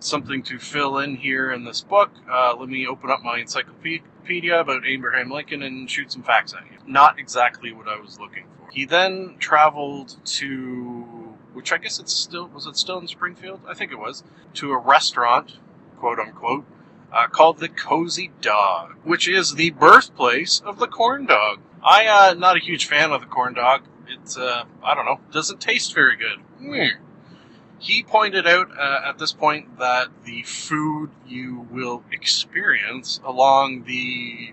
something 0.00 0.42
to 0.42 0.58
fill 0.58 0.98
in 0.98 1.16
here 1.16 1.52
in 1.52 1.64
this 1.64 1.82
book. 1.82 2.10
Uh, 2.30 2.54
let 2.58 2.68
me 2.68 2.86
open 2.86 3.10
up 3.10 3.22
my 3.22 3.38
encyclopedia 3.38 4.58
about 4.58 4.86
Abraham 4.86 5.30
Lincoln 5.30 5.62
and 5.62 5.90
shoot 5.90 6.12
some 6.12 6.22
facts 6.22 6.54
at 6.54 6.64
you. 6.70 6.78
Not 6.86 7.18
exactly 7.18 7.72
what 7.72 7.88
I 7.88 8.00
was 8.00 8.18
looking 8.18 8.44
for. 8.58 8.70
He 8.72 8.84
then 8.84 9.36
traveled 9.38 10.16
to, 10.24 11.34
which 11.52 11.72
I 11.72 11.78
guess 11.78 11.98
it's 11.98 12.12
still, 12.14 12.48
was 12.48 12.66
it 12.66 12.76
still 12.76 12.98
in 12.98 13.06
Springfield? 13.06 13.60
I 13.68 13.74
think 13.74 13.92
it 13.92 13.98
was, 13.98 14.24
to 14.54 14.72
a 14.72 14.78
restaurant, 14.78 15.58
quote 15.98 16.18
unquote, 16.18 16.64
uh, 17.12 17.26
called 17.28 17.58
the 17.58 17.68
Cozy 17.68 18.32
Dog, 18.40 18.94
which 19.04 19.28
is 19.28 19.54
the 19.54 19.70
birthplace 19.70 20.60
of 20.64 20.78
the 20.78 20.86
corn 20.86 21.26
dog. 21.26 21.60
I 21.84 22.06
uh, 22.06 22.34
not 22.34 22.56
a 22.56 22.60
huge 22.60 22.86
fan 22.86 23.12
of 23.12 23.20
the 23.20 23.26
corn 23.26 23.54
dog. 23.54 23.82
It's 24.08 24.36
uh, 24.36 24.64
I 24.82 24.94
don't 24.94 25.04
know, 25.04 25.20
doesn't 25.30 25.60
taste 25.60 25.94
very 25.94 26.16
good. 26.16 26.38
Hmm. 26.58 27.02
He 27.82 28.04
pointed 28.04 28.46
out 28.46 28.70
uh, 28.78 29.00
at 29.04 29.18
this 29.18 29.32
point 29.32 29.80
that 29.80 30.06
the 30.24 30.44
food 30.44 31.10
you 31.26 31.66
will 31.68 32.04
experience 32.12 33.18
along 33.24 33.86
the 33.86 34.52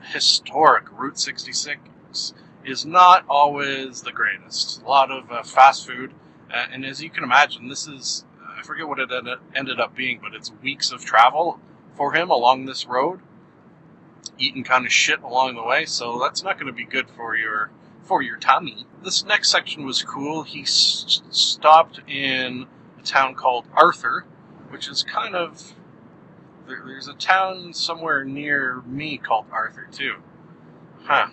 historic 0.00 0.90
Route 0.90 1.20
66 1.20 2.32
is 2.64 2.86
not 2.86 3.26
always 3.28 4.00
the 4.00 4.12
greatest. 4.12 4.80
A 4.80 4.88
lot 4.88 5.10
of 5.10 5.30
uh, 5.30 5.42
fast 5.42 5.86
food, 5.86 6.14
uh, 6.50 6.68
and 6.72 6.86
as 6.86 7.02
you 7.02 7.10
can 7.10 7.22
imagine, 7.22 7.68
this 7.68 7.86
is 7.86 8.24
I 8.58 8.62
forget 8.62 8.88
what 8.88 8.98
it 8.98 9.12
ended- 9.12 9.40
ended 9.54 9.78
up 9.78 9.94
being, 9.94 10.18
but 10.18 10.32
it's 10.34 10.50
weeks 10.62 10.90
of 10.90 11.04
travel 11.04 11.60
for 11.92 12.14
him 12.14 12.30
along 12.30 12.64
this 12.64 12.86
road, 12.86 13.20
eating 14.38 14.64
kind 14.64 14.86
of 14.86 14.92
shit 14.92 15.20
along 15.20 15.54
the 15.54 15.62
way. 15.62 15.84
So 15.84 16.18
that's 16.18 16.42
not 16.42 16.54
going 16.54 16.66
to 16.66 16.72
be 16.72 16.86
good 16.86 17.10
for 17.10 17.36
your 17.36 17.70
for 18.10 18.22
your 18.22 18.38
tummy. 18.38 18.84
This 19.04 19.24
next 19.24 19.52
section 19.52 19.86
was 19.86 20.02
cool. 20.02 20.42
He 20.42 20.62
s- 20.62 21.22
stopped 21.30 22.00
in 22.08 22.66
a 22.98 23.02
town 23.04 23.36
called 23.36 23.66
Arthur, 23.72 24.24
which 24.68 24.88
is 24.88 25.04
kind 25.04 25.36
of 25.36 25.74
there, 26.66 26.82
there's 26.84 27.06
a 27.06 27.14
town 27.14 27.72
somewhere 27.72 28.24
near 28.24 28.82
me 28.84 29.16
called 29.16 29.46
Arthur 29.52 29.86
too. 29.92 30.16
Huh. 31.04 31.28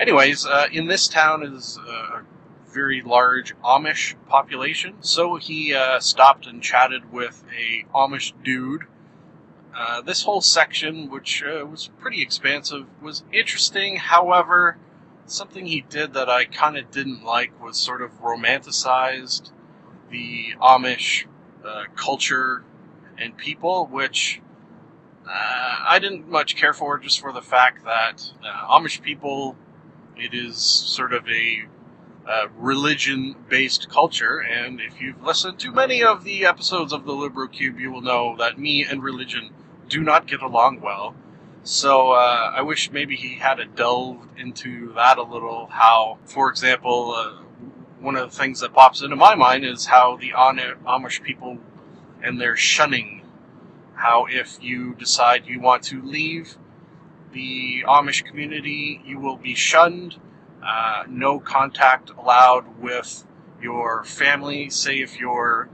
Anyways, 0.00 0.46
uh, 0.46 0.68
in 0.72 0.86
this 0.86 1.08
town 1.08 1.42
is 1.42 1.76
a 1.86 2.22
very 2.72 3.02
large 3.02 3.54
Amish 3.58 4.14
population, 4.26 4.94
so 5.02 5.36
he 5.36 5.74
uh, 5.74 6.00
stopped 6.00 6.46
and 6.46 6.62
chatted 6.62 7.12
with 7.12 7.44
a 7.54 7.84
Amish 7.94 8.32
dude. 8.42 8.84
Uh, 9.76 10.00
this 10.00 10.22
whole 10.22 10.40
section, 10.40 11.10
which 11.10 11.42
uh, 11.42 11.66
was 11.66 11.90
pretty 11.98 12.22
expansive, 12.22 12.86
was 13.02 13.24
interesting. 13.30 13.96
However, 13.96 14.78
something 15.26 15.66
he 15.66 15.80
did 15.82 16.14
that 16.14 16.28
I 16.28 16.44
kind 16.44 16.76
of 16.76 16.90
didn't 16.90 17.24
like 17.24 17.62
was 17.62 17.78
sort 17.78 18.02
of 18.02 18.20
romanticized 18.22 19.50
the 20.10 20.54
Amish 20.60 21.26
uh, 21.64 21.84
culture 21.96 22.64
and 23.18 23.36
people, 23.36 23.86
which 23.86 24.40
uh, 25.26 25.76
I 25.86 25.98
didn't 26.00 26.28
much 26.28 26.56
care 26.56 26.72
for, 26.72 26.98
just 26.98 27.20
for 27.20 27.32
the 27.32 27.42
fact 27.42 27.84
that 27.84 28.32
uh, 28.44 28.78
Amish 28.78 29.00
people, 29.02 29.56
it 30.16 30.34
is 30.34 30.58
sort 30.58 31.12
of 31.12 31.28
a 31.28 31.66
uh, 32.26 32.48
religion-based 32.56 33.88
culture, 33.90 34.38
and 34.38 34.80
if 34.80 35.00
you've 35.00 35.22
listened 35.22 35.58
to 35.60 35.70
many 35.70 36.02
of 36.02 36.24
the 36.24 36.46
episodes 36.46 36.92
of 36.92 37.04
the 37.04 37.12
Libro 37.12 37.46
Cube, 37.48 37.78
you 37.78 37.90
will 37.90 38.00
know 38.00 38.34
that 38.38 38.58
me 38.58 38.84
and 38.84 39.02
religion 39.02 39.50
do 39.88 40.02
not 40.02 40.26
get 40.26 40.40
along 40.40 40.80
well. 40.80 41.14
So 41.64 42.10
uh, 42.10 42.52
I 42.54 42.60
wish 42.60 42.92
maybe 42.92 43.16
he 43.16 43.36
had 43.36 43.58
delved 43.74 44.38
into 44.38 44.92
that 44.92 45.16
a 45.16 45.22
little. 45.22 45.66
How, 45.68 46.18
for 46.26 46.50
example, 46.50 47.14
uh, 47.16 47.42
one 48.00 48.16
of 48.16 48.30
the 48.30 48.36
things 48.36 48.60
that 48.60 48.74
pops 48.74 49.00
into 49.00 49.16
my 49.16 49.34
mind 49.34 49.64
is 49.64 49.86
how 49.86 50.18
the 50.18 50.32
Amish 50.32 51.22
people 51.22 51.58
and 52.22 52.38
their 52.38 52.54
shunning. 52.54 53.22
How 53.94 54.26
if 54.28 54.58
you 54.60 54.94
decide 54.94 55.46
you 55.46 55.58
want 55.58 55.84
to 55.84 56.02
leave 56.02 56.58
the 57.32 57.82
Amish 57.88 58.26
community, 58.26 59.00
you 59.02 59.18
will 59.18 59.38
be 59.38 59.54
shunned. 59.54 60.16
Uh, 60.62 61.04
no 61.08 61.40
contact 61.40 62.10
allowed 62.10 62.78
with 62.78 63.24
your 63.62 64.04
family. 64.04 64.68
Say 64.68 65.00
if 65.00 65.18
your 65.18 65.70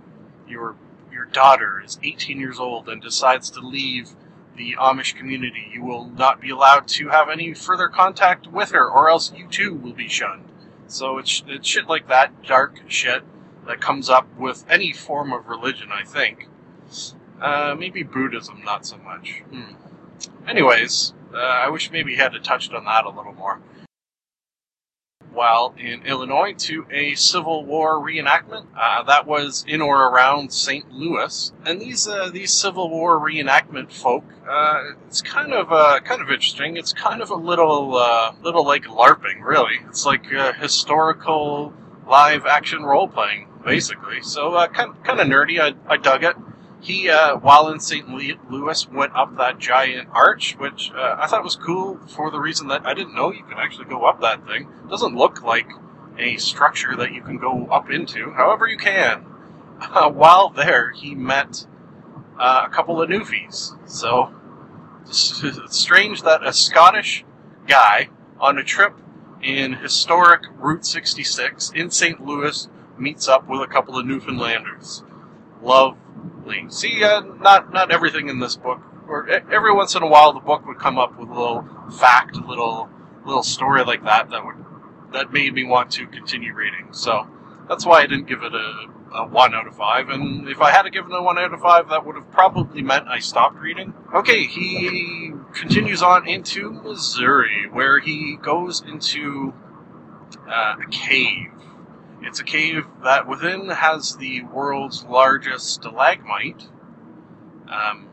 your 0.49 0.77
your 1.13 1.25
daughter 1.25 1.83
is 1.85 1.99
18 2.01 2.39
years 2.39 2.61
old 2.61 2.89
and 2.89 3.03
decides 3.03 3.51
to 3.51 3.61
leave 3.61 4.15
the 4.61 4.77
Amish 4.79 5.17
community, 5.17 5.71
you 5.73 5.83
will 5.83 6.05
not 6.05 6.39
be 6.39 6.51
allowed 6.51 6.87
to 6.87 7.09
have 7.09 7.31
any 7.31 7.55
further 7.55 7.89
contact 7.89 8.47
with 8.47 8.73
her, 8.73 8.87
or 8.87 9.09
else 9.09 9.33
you 9.35 9.49
too 9.49 9.73
will 9.75 9.95
be 9.95 10.07
shunned. 10.07 10.45
So 10.87 11.17
it's, 11.17 11.43
it's 11.47 11.67
shit 11.67 11.89
like 11.89 12.09
that, 12.09 12.43
dark 12.43 12.81
shit, 12.87 13.23
that 13.67 13.81
comes 13.81 14.11
up 14.11 14.29
with 14.37 14.67
any 14.69 14.93
form 14.93 15.33
of 15.33 15.49
religion, 15.49 15.89
I 15.91 16.05
think. 16.05 16.47
Uh, 17.41 17.75
maybe 17.79 18.03
Buddhism, 18.03 18.63
not 18.63 18.85
so 18.85 18.99
much. 18.99 19.43
Hmm. 19.51 19.73
Anyways, 20.47 21.15
uh, 21.33 21.39
I 21.39 21.71
wish 21.71 21.91
maybe 21.91 22.13
he 22.13 22.19
had 22.19 22.33
touched 22.45 22.75
on 22.75 22.85
that 22.85 23.07
a 23.07 23.11
little 23.11 23.33
more. 23.33 23.61
While 25.41 25.75
in 25.79 26.03
Illinois 26.05 26.53
to 26.69 26.85
a 26.91 27.15
Civil 27.15 27.65
War 27.65 27.99
reenactment 27.99 28.67
uh, 28.79 29.05
that 29.05 29.27
was 29.27 29.65
in 29.67 29.81
or 29.81 30.11
around 30.11 30.53
St. 30.53 30.93
Louis, 30.93 31.51
and 31.65 31.81
these 31.81 32.07
uh, 32.07 32.29
these 32.29 32.53
Civil 32.53 32.91
War 32.91 33.19
reenactment 33.19 33.91
folk, 33.91 34.23
uh, 34.47 34.91
it's 35.07 35.23
kind 35.23 35.55
of 35.55 35.73
uh, 35.73 36.01
kind 36.01 36.21
of 36.21 36.29
interesting. 36.29 36.77
It's 36.77 36.93
kind 36.93 37.23
of 37.23 37.31
a 37.31 37.35
little 37.37 37.97
uh, 37.97 38.35
little 38.43 38.67
like 38.67 38.85
LARPing, 38.85 39.43
really. 39.43 39.77
It's 39.89 40.05
like 40.05 40.27
historical 40.61 41.73
live 42.07 42.45
action 42.45 42.83
role 42.83 43.09
playing, 43.09 43.49
basically. 43.65 44.21
So 44.21 44.53
uh, 44.53 44.69
kind 44.69 44.93
kind 45.05 45.21
of 45.21 45.27
nerdy. 45.27 45.59
I, 45.59 45.73
I 45.91 45.97
dug 45.97 46.23
it. 46.23 46.37
He, 46.81 47.11
uh, 47.11 47.37
while 47.37 47.69
in 47.69 47.79
St. 47.79 48.09
Louis, 48.09 48.89
went 48.89 49.15
up 49.15 49.37
that 49.37 49.59
giant 49.59 50.09
arch, 50.13 50.57
which 50.59 50.91
uh, 50.93 51.17
I 51.19 51.27
thought 51.27 51.45
was 51.45 51.57
cool 51.57 52.01
for 52.09 52.31
the 52.31 52.41
reason 52.41 52.69
that 52.69 52.87
I 52.87 52.95
didn't 52.95 53.15
know 53.15 53.31
you 53.31 53.45
could 53.45 53.59
actually 53.59 53.85
go 53.85 54.07
up 54.07 54.21
that 54.23 54.47
thing. 54.47 54.69
It 54.85 54.89
doesn't 54.89 55.15
look 55.15 55.43
like 55.43 55.69
a 56.19 56.37
structure 56.39 56.97
that 56.97 57.13
you 57.13 57.23
can 57.23 57.39
go 57.39 57.67
up 57.67 57.91
into. 57.91 58.31
However, 58.33 58.67
you 58.67 58.79
can. 58.79 59.27
Uh, 59.81 60.11
while 60.11 60.49
there, 60.51 60.91
he 60.91 61.15
met 61.15 61.67
uh, 62.39 62.65
a 62.67 62.71
couple 62.71 63.01
of 63.01 63.11
newfies. 63.11 63.77
So 63.89 64.33
it's 65.03 65.43
strange 65.77 66.23
that 66.23 66.47
a 66.47 66.53
Scottish 66.53 67.25
guy 67.67 68.09
on 68.39 68.59
a 68.59 68.65
trip 68.65 68.95
in 69.43 69.75
historic 69.75 70.43
Route 70.57 70.85
66 70.85 71.73
in 71.75 71.91
St. 71.91 72.25
Louis 72.25 72.69
meets 72.99 73.29
up 73.29 73.49
with 73.49 73.61
a 73.63 73.67
couple 73.67 73.99
of 73.99 74.07
Newfoundlanders. 74.07 75.03
See, 76.71 77.03
uh, 77.05 77.21
not 77.21 77.73
not 77.73 77.91
everything 77.91 78.29
in 78.29 78.41
this 78.41 78.57
book, 78.57 78.81
or 79.09 79.29
every 79.29 79.73
once 79.73 79.95
in 79.95 80.03
a 80.03 80.07
while, 80.07 80.33
the 80.33 80.41
book 80.41 80.67
would 80.67 80.79
come 80.79 80.99
up 80.99 81.19
with 81.19 81.29
a 81.29 81.33
little 81.33 81.67
fact, 81.99 82.37
a 82.37 82.47
little 82.47 82.89
little 83.25 83.43
story 83.43 83.85
like 83.85 84.05
that 84.05 84.31
that 84.31 84.45
would 84.45 84.65
that 85.13 85.33
made 85.33 85.55
me 85.55 85.65
want 85.65 85.91
to 85.93 86.07
continue 86.07 86.55
reading. 86.55 86.89
So 86.93 87.27
that's 87.69 87.87
why 87.87 88.01
I 88.01 88.07
didn't 88.07 88.27
give 88.27 88.43
it 88.43 88.55
a, 88.55 88.87
a 89.15 89.27
one 89.29 89.55
out 89.55 89.67
of 89.67 89.77
five. 89.77 90.09
And 90.09 90.49
if 90.49 90.61
I 90.61 90.71
had 90.71 90.91
given 90.93 91.13
it 91.13 91.19
a 91.19 91.23
one 91.23 91.39
out 91.39 91.53
of 91.53 91.61
five, 91.61 91.89
that 91.89 92.05
would 92.07 92.17
have 92.17 92.31
probably 92.31 92.83
meant 92.83 93.09
I 93.09 93.19
stopped 93.19 93.59
reading. 93.59 93.95
Okay, 94.15 94.45
he 94.45 95.33
continues 95.55 96.03
on 96.03 96.29
into 96.29 96.71
Missouri, 96.71 97.69
where 97.71 98.01
he 98.01 98.37
goes 98.37 98.83
into 98.83 99.53
uh, 100.49 100.77
a 100.83 100.91
cave. 100.91 101.51
It's 102.23 102.41
a 102.41 102.45
cave 102.45 102.85
that 103.03 103.27
within 103.27 103.69
has 103.71 104.17
the 104.17 104.43
world's 104.45 105.05
largest 105.05 105.67
stalagmite. 105.69 106.69
Um, 107.69 108.09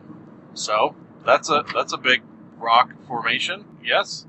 so 0.54 0.96
that's 1.26 1.50
a 1.50 1.66
that's 1.74 1.94
a 1.94 1.98
big 1.98 2.22
rock 2.58 2.94
formation. 3.08 3.66
Yes, 3.84 4.26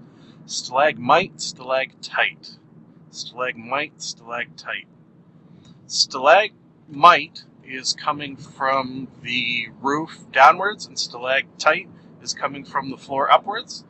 stalagmite, 0.47 1.41
stalactite, 1.41 2.59
stalagmite, 3.11 4.03
stalactite. 4.03 4.89
Stalagmite 5.87 7.45
is 7.65 7.93
coming 7.93 8.37
from 8.37 9.09
the 9.23 9.69
roof 9.81 10.25
downwards, 10.33 10.87
and 10.87 10.99
stalactite 10.99 11.89
is 12.23 12.35
coming 12.35 12.65
from 12.65 12.91
the 12.91 12.97
floor 12.97 13.31
upwards. 13.31 13.85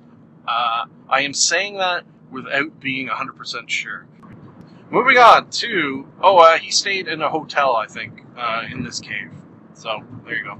Uh, 0.46 0.87
I 1.09 1.22
am 1.22 1.33
saying 1.35 1.79
that 1.79 2.05
without 2.31 2.81
being 2.81 3.09
100% 3.09 3.68
sure. 3.68 4.07
Moving 4.90 5.18
on 5.18 5.51
to 5.51 6.07
oh, 6.22 6.38
uh, 6.38 6.59
he 6.59 6.70
stayed 6.70 7.09
in 7.09 7.20
a 7.20 7.29
hotel, 7.29 7.77
I 7.77 7.87
think, 7.87 8.24
uh, 8.37 8.64
in 8.70 8.85
this 8.85 9.01
cave. 9.01 9.31
So 9.74 10.03
there 10.24 10.37
you 10.37 10.44
go. 10.44 10.59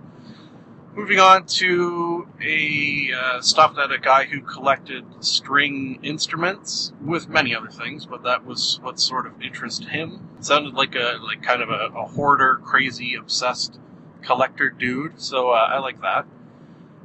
Moving 0.95 1.19
on 1.19 1.47
to 1.47 2.29
a 2.43 3.13
uh, 3.17 3.41
stopped 3.41 3.79
at 3.79 3.91
a 3.91 3.99
guy 3.99 4.25
who 4.25 4.41
collected 4.41 5.05
string 5.21 6.01
instruments 6.03 6.93
with 7.01 7.29
many 7.29 7.55
other 7.55 7.69
things, 7.71 8.05
but 8.05 8.25
that 8.25 8.45
was 8.45 8.79
what 8.83 9.01
sort 9.01 9.27
of 9.27 9.41
interested 9.41 9.89
him. 9.89 10.29
sounded 10.41 10.75
like 10.75 10.95
a 10.95 11.19
like 11.23 11.43
kind 11.43 11.63
of 11.63 11.71
a, 11.71 11.97
a 11.97 12.05
hoarder, 12.05 12.57
crazy, 12.63 13.15
obsessed 13.15 13.79
collector 14.23 14.69
dude. 14.69 15.21
So 15.21 15.51
uh, 15.51 15.69
I 15.71 15.79
like 15.79 16.03
that. 16.03 16.27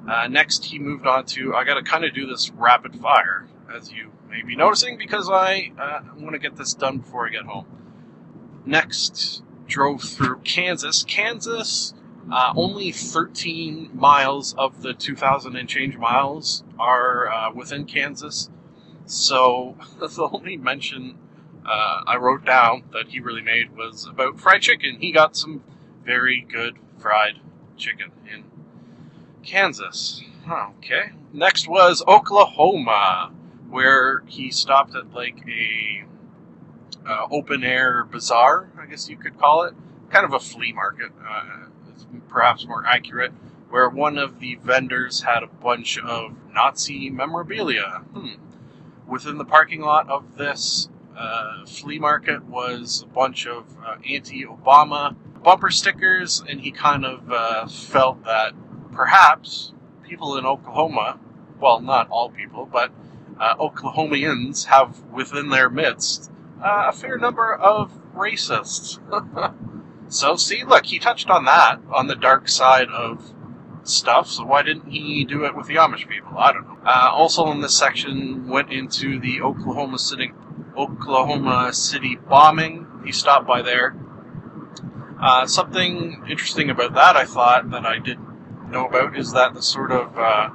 Uh, 0.10 0.28
next, 0.28 0.66
he 0.66 0.80
moved 0.80 1.08
on 1.08 1.26
to 1.28 1.56
I 1.56 1.64
got 1.64 1.76
to 1.76 1.84
kind 1.84 2.04
of 2.04 2.14
do 2.14 2.28
this 2.28 2.50
rapid 2.50 2.96
fire, 3.00 3.48
as 3.74 3.92
you 3.92 4.12
may 4.30 4.42
be 4.42 4.56
noticing, 4.56 4.98
because 4.98 5.30
I 5.30 5.72
uh, 5.80 6.02
going 6.20 6.34
to 6.34 6.40
get 6.40 6.56
this 6.56 6.74
done 6.74 7.00
before 7.00 7.28
I 7.28 7.30
get 7.32 7.46
home. 7.46 7.66
Next, 8.66 9.44
drove 9.68 10.02
through 10.02 10.38
Kansas. 10.44 11.04
Kansas, 11.04 11.94
uh, 12.32 12.54
only 12.56 12.92
13 12.92 13.90
miles 13.94 14.54
of 14.54 14.82
the 14.82 14.94
2,000 14.94 15.56
and 15.56 15.68
change 15.68 15.98
miles 15.98 16.64
are 16.80 17.32
uh, 17.32 17.52
within 17.52 17.86
Kansas. 17.86 18.50
So 19.06 19.76
the 20.00 20.30
only 20.32 20.58
mention 20.58 21.18
uh, 21.66 22.04
I 22.06 22.18
wrote 22.18 22.46
down 22.46 22.84
that 22.94 23.10
he 23.10 23.20
really 23.20 23.42
made 23.42 23.76
was 23.76 24.06
about 24.06 24.40
fried 24.40 24.62
chicken. 24.62 24.98
He 25.00 25.12
got 25.12 25.36
some 25.36 25.64
very 26.06 26.46
good 26.50 26.78
fried 26.98 27.40
chicken 27.78 28.12
in 28.32 28.44
Kansas. 29.44 30.22
Okay. 30.50 31.12
Next 31.32 31.68
was 31.68 32.04
Oklahoma, 32.08 33.32
where 33.74 34.22
he 34.28 34.52
stopped 34.52 34.96
at 34.96 35.12
like 35.16 35.44
a 35.48 36.06
uh, 37.10 37.26
open 37.32 37.64
air 37.64 38.04
bazaar, 38.04 38.70
I 38.80 38.86
guess 38.86 39.10
you 39.10 39.18
could 39.18 39.40
call 39.40 39.64
it, 39.64 39.74
kind 40.12 40.24
of 40.24 40.34
a 40.34 40.40
flea 40.40 40.72
market, 40.74 41.12
uh, 41.28 41.66
perhaps 42.30 42.68
more 42.68 42.86
accurate, 42.86 43.32
where 43.72 43.90
one 43.90 44.20
of 44.20 44.40
the 44.40 44.60
vendors 44.64 45.22
had 45.22 45.42
a 45.42 45.48
bunch 45.48 45.98
of 45.98 46.36
Nazi 46.54 47.10
memorabilia. 47.10 48.04
Hmm. 48.14 48.36
Within 49.08 49.40
the 49.40 49.46
parking 49.46 49.82
lot 49.82 50.08
of 50.08 50.38
this 50.38 50.88
uh, 51.18 51.66
flea 51.66 51.98
market 51.98 52.46
was 52.46 53.02
a 53.02 53.08
bunch 53.08 53.48
of 53.48 53.66
uh, 53.84 53.96
anti-Obama 54.08 55.16
bumper 55.42 55.72
stickers, 55.72 56.44
and 56.48 56.62
he 56.62 56.72
kind 56.72 57.04
of 57.04 57.32
uh, 57.32 57.66
felt 57.66 58.24
that 58.24 58.54
perhaps 58.92 59.74
people 60.08 60.38
in 60.38 60.46
Oklahoma, 60.46 61.20
well, 61.60 61.82
not 61.82 62.08
all 62.12 62.30
people, 62.30 62.70
but 62.72 62.92
uh, 63.40 63.56
Oklahomians 63.56 64.66
have 64.66 65.02
within 65.12 65.50
their 65.50 65.70
midst 65.70 66.32
uh, 66.64 66.86
a 66.88 66.92
fair 66.92 67.18
number 67.18 67.54
of 67.54 67.92
racists. 68.16 69.00
so, 70.08 70.36
see, 70.36 70.64
look, 70.64 70.86
he 70.86 71.00
touched 71.00 71.30
on 71.30 71.46
that, 71.46 71.80
on 71.92 72.08
the 72.08 72.16
dark 72.16 72.48
side 72.48 72.88
of 72.90 73.34
stuff, 73.84 74.30
so 74.30 74.46
why 74.46 74.62
didn't 74.62 74.90
he 74.90 75.26
do 75.26 75.46
it 75.46 75.56
with 75.56 75.68
the 75.68 75.76
Amish 75.76 76.08
people? 76.08 76.38
I 76.38 76.54
don't 76.54 76.68
know. 76.68 76.78
Uh, 76.86 77.10
also 77.12 77.52
in 77.52 77.62
this 77.62 77.78
section, 77.78 78.48
went 78.48 78.72
into 78.72 79.20
the 79.20 79.42
Oklahoma 79.42 80.00
City, 80.00 80.32
Oklahoma 80.78 81.74
City 81.74 82.18
bombing. 82.30 82.88
He 83.06 83.12
stopped 83.12 83.46
by 83.46 83.62
there. 83.62 83.96
Uh, 85.22 85.46
something 85.46 86.24
interesting 86.30 86.70
about 86.70 86.94
that, 86.94 87.16
I 87.16 87.26
thought, 87.26 87.72
that 87.72 87.86
I 87.86 88.00
didn't 88.00 88.72
know 88.72 88.88
about, 88.88 89.18
is 89.18 89.34
that 89.34 89.54
the 89.54 89.62
sort 89.62 89.92
of 89.92 90.18
uh, 90.18 90.50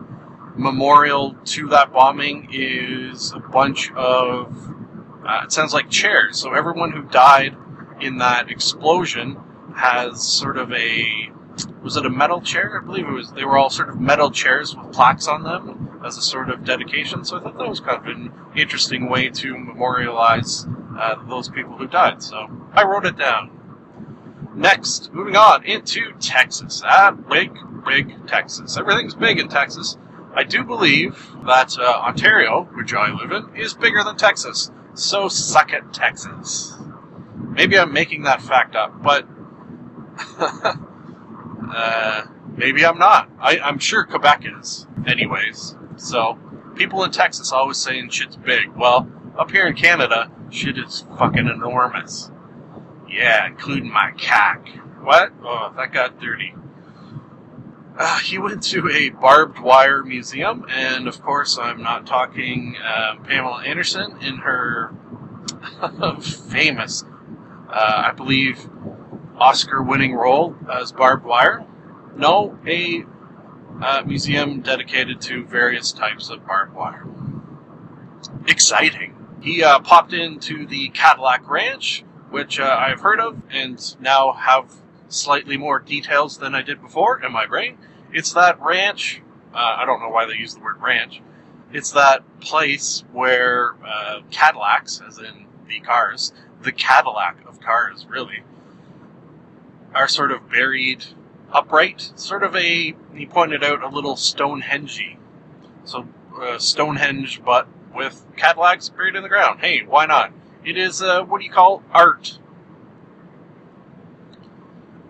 memorial 0.58 1.36
to 1.44 1.68
that 1.68 1.92
bombing 1.92 2.48
is 2.52 3.32
a 3.32 3.38
bunch 3.38 3.92
of, 3.92 4.74
uh, 5.26 5.42
it 5.44 5.52
sounds 5.52 5.72
like 5.72 5.88
chairs. 5.88 6.38
So 6.38 6.52
everyone 6.52 6.92
who 6.92 7.02
died 7.02 7.56
in 8.00 8.18
that 8.18 8.50
explosion 8.50 9.38
has 9.76 10.26
sort 10.26 10.58
of 10.58 10.72
a, 10.72 11.30
was 11.82 11.96
it 11.96 12.04
a 12.04 12.10
metal 12.10 12.40
chair? 12.40 12.80
I 12.80 12.84
believe 12.84 13.06
it 13.06 13.12
was. 13.12 13.32
They 13.32 13.44
were 13.44 13.56
all 13.56 13.70
sort 13.70 13.88
of 13.88 14.00
metal 14.00 14.30
chairs 14.30 14.76
with 14.76 14.92
plaques 14.92 15.28
on 15.28 15.44
them 15.44 16.00
as 16.04 16.16
a 16.16 16.22
sort 16.22 16.50
of 16.50 16.64
dedication. 16.64 17.24
So 17.24 17.38
I 17.38 17.40
thought 17.40 17.58
that 17.58 17.68
was 17.68 17.80
kind 17.80 17.98
of 17.98 18.06
an 18.06 18.32
interesting 18.56 19.08
way 19.08 19.28
to 19.30 19.56
memorialize 19.56 20.66
uh, 20.98 21.16
those 21.28 21.48
people 21.48 21.76
who 21.76 21.86
died. 21.86 22.22
So 22.22 22.48
I 22.72 22.84
wrote 22.84 23.06
it 23.06 23.16
down. 23.16 23.52
Next, 24.54 25.12
moving 25.12 25.36
on 25.36 25.64
into 25.64 26.12
Texas. 26.18 26.82
Ah, 26.84 27.12
big, 27.12 27.56
big 27.86 28.26
Texas. 28.26 28.76
Everything's 28.76 29.14
big 29.14 29.38
in 29.38 29.48
Texas. 29.48 29.96
I 30.38 30.44
do 30.44 30.62
believe 30.62 31.32
that 31.46 31.76
uh, 31.76 31.82
Ontario, 31.82 32.68
which 32.74 32.94
I 32.94 33.10
live 33.10 33.32
in, 33.32 33.56
is 33.56 33.74
bigger 33.74 34.04
than 34.04 34.16
Texas. 34.16 34.70
So 34.94 35.26
suck 35.28 35.72
it, 35.72 35.92
Texas. 35.92 36.78
Maybe 37.34 37.76
I'm 37.76 37.92
making 37.92 38.22
that 38.22 38.40
fact 38.40 38.76
up, 38.76 39.02
but 39.02 39.26
uh, 41.74 42.22
maybe 42.56 42.86
I'm 42.86 42.98
not. 42.98 43.28
I, 43.40 43.58
I'm 43.58 43.80
sure 43.80 44.04
Quebec 44.04 44.44
is, 44.60 44.86
anyways. 45.08 45.74
So 45.96 46.38
people 46.76 47.02
in 47.02 47.10
Texas 47.10 47.50
always 47.50 47.78
saying 47.78 48.10
shit's 48.10 48.36
big. 48.36 48.68
Well, 48.76 49.10
up 49.36 49.50
here 49.50 49.66
in 49.66 49.74
Canada, 49.74 50.30
shit 50.50 50.78
is 50.78 51.04
fucking 51.18 51.48
enormous. 51.48 52.30
Yeah, 53.08 53.44
including 53.44 53.90
my 53.90 54.12
cock. 54.16 54.68
What? 55.02 55.32
Oh, 55.42 55.72
that 55.76 55.92
got 55.92 56.20
dirty. 56.20 56.54
Uh, 58.00 58.16
he 58.20 58.38
went 58.38 58.62
to 58.62 58.88
a 58.90 59.08
barbed 59.08 59.58
wire 59.58 60.04
museum, 60.04 60.64
and 60.70 61.08
of 61.08 61.20
course, 61.20 61.58
I'm 61.58 61.82
not 61.82 62.06
talking 62.06 62.76
uh, 62.76 63.16
Pamela 63.24 63.64
Anderson 63.64 64.16
in 64.20 64.36
her 64.36 64.94
famous, 66.20 67.02
uh, 67.68 68.02
I 68.06 68.12
believe, 68.12 68.70
Oscar 69.36 69.82
winning 69.82 70.14
role 70.14 70.54
as 70.72 70.92
barbed 70.92 71.24
wire. 71.24 71.66
No, 72.16 72.56
a 72.68 73.04
uh, 73.82 74.02
museum 74.06 74.60
dedicated 74.60 75.20
to 75.22 75.44
various 75.44 75.90
types 75.90 76.30
of 76.30 76.46
barbed 76.46 76.74
wire. 76.74 77.04
Exciting. 78.46 79.16
He 79.40 79.64
uh, 79.64 79.80
popped 79.80 80.12
into 80.12 80.66
the 80.66 80.90
Cadillac 80.90 81.50
Ranch, 81.50 82.04
which 82.30 82.60
uh, 82.60 82.76
I've 82.78 83.00
heard 83.00 83.18
of 83.18 83.42
and 83.50 83.96
now 84.00 84.34
have 84.34 84.72
slightly 85.08 85.56
more 85.56 85.80
details 85.80 86.38
than 86.38 86.54
I 86.54 86.62
did 86.62 86.80
before 86.80 87.24
in 87.24 87.32
my 87.32 87.46
brain. 87.46 87.78
It's 88.12 88.32
that 88.32 88.60
ranch. 88.60 89.22
Uh, 89.54 89.76
I 89.78 89.84
don't 89.84 90.00
know 90.00 90.08
why 90.08 90.26
they 90.26 90.34
use 90.34 90.54
the 90.54 90.60
word 90.60 90.80
ranch. 90.80 91.20
It's 91.72 91.92
that 91.92 92.22
place 92.40 93.04
where 93.12 93.74
uh, 93.84 94.20
Cadillacs, 94.30 95.00
as 95.06 95.18
in 95.18 95.46
the 95.66 95.80
cars, 95.80 96.32
the 96.62 96.72
Cadillac 96.72 97.46
of 97.46 97.60
cars, 97.60 98.06
really, 98.08 98.42
are 99.94 100.08
sort 100.08 100.32
of 100.32 100.50
buried 100.50 101.04
upright. 101.52 102.12
Sort 102.14 102.42
of 102.42 102.56
a, 102.56 102.94
he 103.14 103.26
pointed 103.26 103.62
out, 103.62 103.82
a 103.82 103.88
little 103.88 104.16
Stonehenge. 104.16 105.16
So, 105.84 106.08
uh, 106.40 106.58
Stonehenge, 106.58 107.42
but 107.44 107.68
with 107.94 108.24
Cadillacs 108.36 108.88
buried 108.88 109.16
in 109.16 109.22
the 109.22 109.28
ground. 109.28 109.60
Hey, 109.60 109.82
why 109.86 110.06
not? 110.06 110.32
It 110.64 110.76
is, 110.76 111.02
uh, 111.02 111.22
what 111.24 111.38
do 111.38 111.44
you 111.44 111.50
call 111.50 111.82
art? 111.92 112.38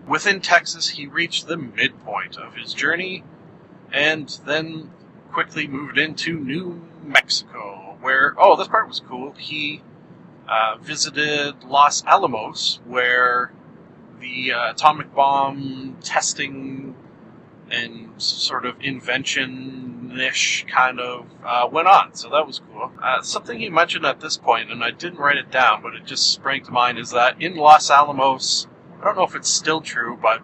Within 0.09 0.41
Texas, 0.41 0.89
he 0.89 1.05
reached 1.05 1.47
the 1.47 1.55
midpoint 1.55 2.35
of 2.35 2.55
his 2.55 2.73
journey 2.73 3.23
and 3.93 4.27
then 4.43 4.89
quickly 5.31 5.67
moved 5.67 5.99
into 5.99 6.39
New 6.39 6.81
Mexico, 7.03 7.95
where, 8.01 8.33
oh, 8.39 8.55
this 8.55 8.67
part 8.67 8.87
was 8.87 8.99
cool. 8.99 9.33
He 9.33 9.83
uh, 10.47 10.77
visited 10.81 11.63
Los 11.63 12.03
Alamos, 12.05 12.79
where 12.85 13.51
the 14.19 14.53
uh, 14.53 14.71
atomic 14.71 15.13
bomb 15.13 15.97
testing 16.01 16.95
and 17.69 18.19
sort 18.19 18.65
of 18.65 18.81
invention 18.81 20.17
ish 20.19 20.65
kind 20.67 20.99
of 20.99 21.27
uh, 21.45 21.67
went 21.71 21.87
on. 21.87 22.15
So 22.15 22.29
that 22.31 22.47
was 22.47 22.61
cool. 22.71 22.91
Uh, 23.01 23.21
something 23.21 23.59
he 23.59 23.69
mentioned 23.69 24.07
at 24.07 24.19
this 24.19 24.37
point, 24.37 24.71
and 24.71 24.83
I 24.83 24.89
didn't 24.89 25.19
write 25.19 25.37
it 25.37 25.51
down, 25.51 25.83
but 25.83 25.93
it 25.93 26.05
just 26.05 26.31
sprang 26.31 26.63
to 26.65 26.71
mind, 26.71 26.97
is 26.97 27.11
that 27.11 27.39
in 27.39 27.55
Los 27.55 27.91
Alamos, 27.91 28.67
I 28.99 29.05
don't 29.05 29.15
know 29.15 29.23
if 29.23 29.35
it's 29.35 29.49
still 29.49 29.81
true, 29.81 30.17
but 30.21 30.41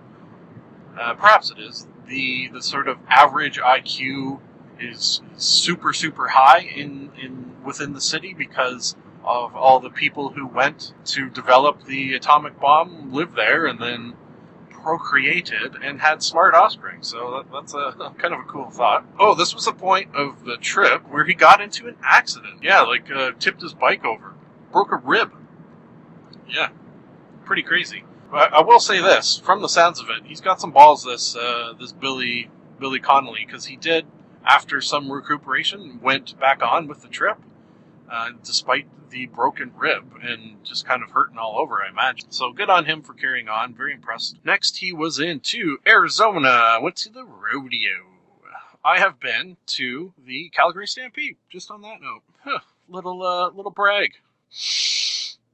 uh, 0.99 1.13
perhaps 1.15 1.51
it 1.51 1.59
is. 1.59 1.87
The 2.07 2.49
the 2.49 2.61
sort 2.61 2.87
of 2.87 2.97
average 3.09 3.59
IQ 3.59 4.39
is 4.79 5.21
super 5.37 5.91
super 5.93 6.27
high 6.29 6.59
in 6.59 7.11
in 7.21 7.55
within 7.63 7.93
the 7.93 8.01
city 8.01 8.33
because 8.33 8.95
of 9.23 9.55
all 9.55 9.79
the 9.79 9.89
people 9.89 10.29
who 10.29 10.45
went 10.45 10.93
to 11.03 11.29
develop 11.29 11.83
the 11.85 12.13
atomic 12.13 12.59
bomb 12.59 13.11
lived 13.11 13.35
there 13.35 13.65
and 13.65 13.79
then 13.79 14.13
procreated 14.69 15.75
and 15.81 15.99
had 15.99 16.21
smart 16.21 16.53
offspring. 16.53 17.01
So 17.01 17.31
that, 17.37 17.51
that's 17.51 17.73
a 17.73 18.13
kind 18.19 18.35
of 18.35 18.41
a 18.41 18.43
cool 18.43 18.69
thought. 18.69 19.03
Oh, 19.19 19.33
this 19.33 19.55
was 19.55 19.65
the 19.65 19.73
point 19.73 20.15
of 20.15 20.45
the 20.45 20.57
trip 20.57 21.09
where 21.09 21.25
he 21.25 21.33
got 21.33 21.59
into 21.59 21.87
an 21.87 21.97
accident. 22.03 22.59
Yeah, 22.61 22.81
like 22.81 23.09
uh, 23.11 23.31
tipped 23.39 23.63
his 23.63 23.73
bike 23.73 24.05
over, 24.05 24.35
broke 24.71 24.91
a 24.91 24.97
rib. 24.97 25.33
Yeah, 26.47 26.69
pretty 27.45 27.63
crazy. 27.63 28.03
But 28.35 28.53
I 28.53 28.59
will 28.63 28.81
say 28.81 28.99
this: 28.99 29.37
from 29.37 29.61
the 29.61 29.69
sounds 29.69 30.01
of 30.01 30.09
it, 30.09 30.25
he's 30.25 30.41
got 30.41 30.59
some 30.59 30.71
balls. 30.71 31.05
This 31.05 31.37
uh, 31.37 31.71
this 31.79 31.93
Billy 31.93 32.49
Billy 32.81 32.99
Connolly, 32.99 33.45
because 33.45 33.67
he 33.67 33.77
did 33.77 34.05
after 34.45 34.81
some 34.81 35.09
recuperation 35.09 36.01
went 36.03 36.37
back 36.37 36.61
on 36.61 36.89
with 36.89 37.01
the 37.01 37.07
trip, 37.07 37.37
uh, 38.11 38.31
despite 38.43 38.87
the 39.09 39.27
broken 39.27 39.71
rib 39.77 40.19
and 40.21 40.57
just 40.65 40.85
kind 40.85 41.01
of 41.01 41.11
hurting 41.11 41.37
all 41.37 41.57
over, 41.57 41.81
I 41.81 41.87
imagine. 41.87 42.29
So 42.31 42.51
good 42.51 42.69
on 42.69 42.83
him 42.83 43.03
for 43.03 43.13
carrying 43.13 43.47
on. 43.47 43.73
Very 43.73 43.93
impressed. 43.93 44.35
Next, 44.43 44.79
he 44.79 44.91
was 44.91 45.17
into 45.17 45.77
Arizona. 45.87 46.77
Went 46.81 46.97
to 46.97 47.09
the 47.09 47.23
rodeo. 47.23 48.17
I 48.83 48.99
have 48.99 49.17
been 49.17 49.55
to 49.67 50.13
the 50.21 50.49
Calgary 50.49 50.87
Stampede. 50.87 51.37
Just 51.49 51.71
on 51.71 51.83
that 51.83 52.01
note, 52.01 52.23
huh, 52.43 52.59
little 52.89 53.23
uh, 53.23 53.51
little 53.51 53.71
brag. 53.71 54.11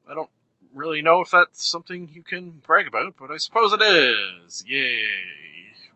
I 0.10 0.15
don't 0.15 0.32
really 0.73 1.01
know 1.01 1.21
if 1.21 1.31
that's 1.31 1.65
something 1.65 2.10
you 2.13 2.23
can 2.23 2.62
brag 2.65 2.88
about, 2.88 3.15
but 3.19 3.31
I 3.31 3.38
suppose 3.38 3.73
it 3.73 3.81
is. 3.81 4.63
Yay! 4.67 5.03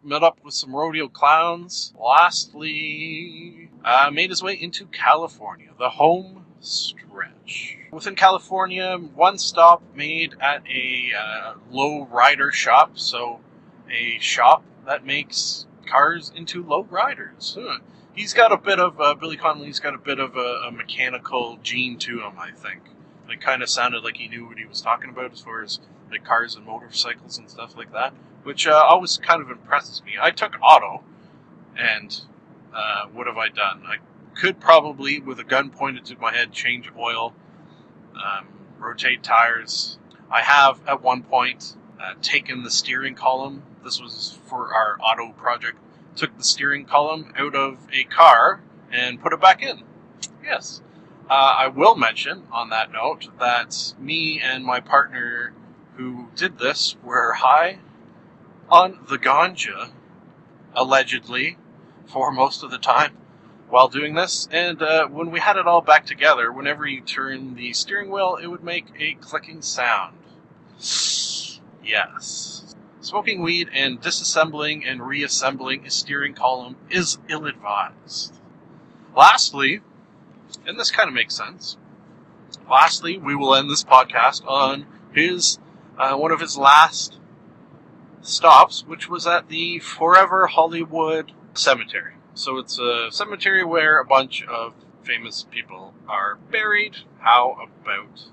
Met 0.03 0.23
up 0.23 0.39
with 0.43 0.53
some 0.53 0.75
rodeo 0.75 1.07
clowns. 1.07 1.93
Lastly, 1.99 3.69
uh, 3.83 4.11
made 4.11 4.29
his 4.29 4.43
way 4.43 4.53
into 4.53 4.85
California, 4.85 5.69
the 5.77 5.89
home 5.89 6.45
stretch. 6.59 7.77
Within 7.91 8.15
California, 8.15 8.97
one 8.97 9.37
stop 9.37 9.81
made 9.95 10.35
at 10.39 10.63
a 10.67 11.11
uh, 11.17 11.53
low 11.71 12.05
rider 12.05 12.51
shop, 12.51 12.97
so 12.99 13.39
a 13.89 14.19
shop 14.19 14.63
that 14.85 15.05
makes 15.05 15.65
cars 15.85 16.31
into 16.35 16.63
low 16.63 16.83
riders. 16.83 17.57
Huh. 17.59 17.79
He's 18.13 18.33
got 18.33 18.51
a 18.51 18.57
bit 18.57 18.79
of 18.79 18.99
uh, 18.99 19.15
Billy 19.15 19.37
Connolly's 19.37 19.79
got 19.79 19.93
a 19.93 19.97
bit 19.97 20.19
of 20.19 20.35
a, 20.37 20.67
a 20.67 20.71
mechanical 20.71 21.57
gene 21.63 21.97
to 21.99 22.21
him, 22.21 22.33
I 22.39 22.51
think. 22.51 22.81
It 23.29 23.41
kind 23.41 23.61
of 23.63 23.69
sounded 23.69 24.03
like 24.03 24.17
he 24.17 24.27
knew 24.27 24.45
what 24.45 24.57
he 24.57 24.65
was 24.65 24.81
talking 24.81 25.09
about 25.09 25.31
as 25.31 25.41
far 25.41 25.63
as 25.63 25.79
like 26.11 26.23
cars 26.23 26.55
and 26.55 26.65
motorcycles 26.65 27.37
and 27.37 27.49
stuff 27.49 27.75
like 27.75 27.91
that, 27.93 28.13
which 28.43 28.67
uh, 28.67 28.73
always 28.73 29.17
kind 29.17 29.41
of 29.41 29.49
impresses 29.49 30.03
me. 30.03 30.13
I 30.21 30.31
took 30.31 30.55
auto, 30.61 31.03
and 31.75 32.21
uh, 32.73 33.07
what 33.07 33.27
have 33.27 33.37
I 33.37 33.49
done? 33.49 33.83
I 33.85 33.97
could 34.35 34.59
probably, 34.59 35.19
with 35.19 35.39
a 35.39 35.43
gun 35.43 35.69
pointed 35.69 36.05
to 36.05 36.17
my 36.17 36.33
head, 36.33 36.51
change 36.51 36.91
oil, 36.97 37.33
um, 38.13 38.47
rotate 38.77 39.23
tires. 39.23 39.97
I 40.29 40.41
have 40.41 40.79
at 40.87 41.01
one 41.01 41.23
point 41.23 41.75
uh, 41.99 42.13
taken 42.21 42.63
the 42.63 42.71
steering 42.71 43.15
column. 43.15 43.63
This 43.83 44.01
was 44.01 44.37
for 44.45 44.73
our 44.73 44.97
auto 44.99 45.31
project. 45.33 45.77
Took 46.15 46.37
the 46.37 46.43
steering 46.43 46.85
column 46.85 47.33
out 47.37 47.55
of 47.55 47.77
a 47.91 48.03
car 48.05 48.61
and 48.91 49.21
put 49.21 49.33
it 49.33 49.41
back 49.41 49.61
in. 49.61 49.83
Yes. 50.43 50.81
Uh, 51.27 51.55
I 51.57 51.67
will 51.67 51.95
mention 51.95 52.43
on 52.51 52.69
that 52.69 52.91
note 52.91 53.29
that 53.39 53.95
me 53.99 54.39
and 54.39 54.63
my 54.63 54.79
partner 54.79 55.53
who 55.95 56.27
did 56.35 56.59
this 56.59 56.95
were 57.03 57.33
high 57.33 57.79
on 58.69 58.99
the 59.09 59.17
ganja, 59.17 59.89
allegedly, 60.75 61.57
for 62.05 62.31
most 62.31 62.61
of 62.61 62.69
the 62.69 62.77
time 62.77 63.17
while 63.69 63.87
doing 63.87 64.13
this. 64.13 64.47
And 64.51 64.81
uh, 64.83 65.07
when 65.07 65.31
we 65.31 65.39
had 65.39 65.57
it 65.57 65.65
all 65.65 65.81
back 65.81 66.05
together, 66.05 66.51
whenever 66.51 66.85
you 66.85 67.01
turn 67.01 67.55
the 67.55 67.73
steering 67.73 68.11
wheel, 68.11 68.37
it 68.39 68.45
would 68.45 68.63
make 68.63 68.85
a 68.99 69.15
clicking 69.15 69.63
sound. 69.63 70.17
Yes. 71.83 72.75
Smoking 73.01 73.41
weed 73.41 73.69
and 73.73 73.99
disassembling 73.99 74.83
and 74.85 75.01
reassembling 75.01 75.87
a 75.87 75.89
steering 75.89 76.35
column 76.35 76.75
is 76.89 77.17
ill 77.29 77.47
advised. 77.47 78.39
Lastly, 79.15 79.81
and 80.65 80.79
this 80.79 80.91
kind 80.91 81.07
of 81.07 81.13
makes 81.13 81.35
sense. 81.35 81.77
Lastly, 82.69 83.17
we 83.17 83.35
will 83.35 83.55
end 83.55 83.69
this 83.69 83.83
podcast 83.83 84.45
on 84.47 84.85
his 85.13 85.59
uh, 85.97 86.15
one 86.15 86.31
of 86.31 86.41
his 86.41 86.57
last 86.57 87.19
stops, 88.21 88.83
which 88.85 89.09
was 89.09 89.25
at 89.27 89.49
the 89.49 89.79
Forever 89.79 90.47
Hollywood 90.47 91.31
Cemetery. 91.53 92.13
So 92.33 92.57
it's 92.57 92.79
a 92.79 93.07
cemetery 93.11 93.63
where 93.63 93.99
a 93.99 94.05
bunch 94.05 94.43
of 94.43 94.73
famous 95.03 95.45
people 95.49 95.93
are 96.07 96.35
buried. 96.51 96.97
How 97.19 97.57
about 97.61 98.25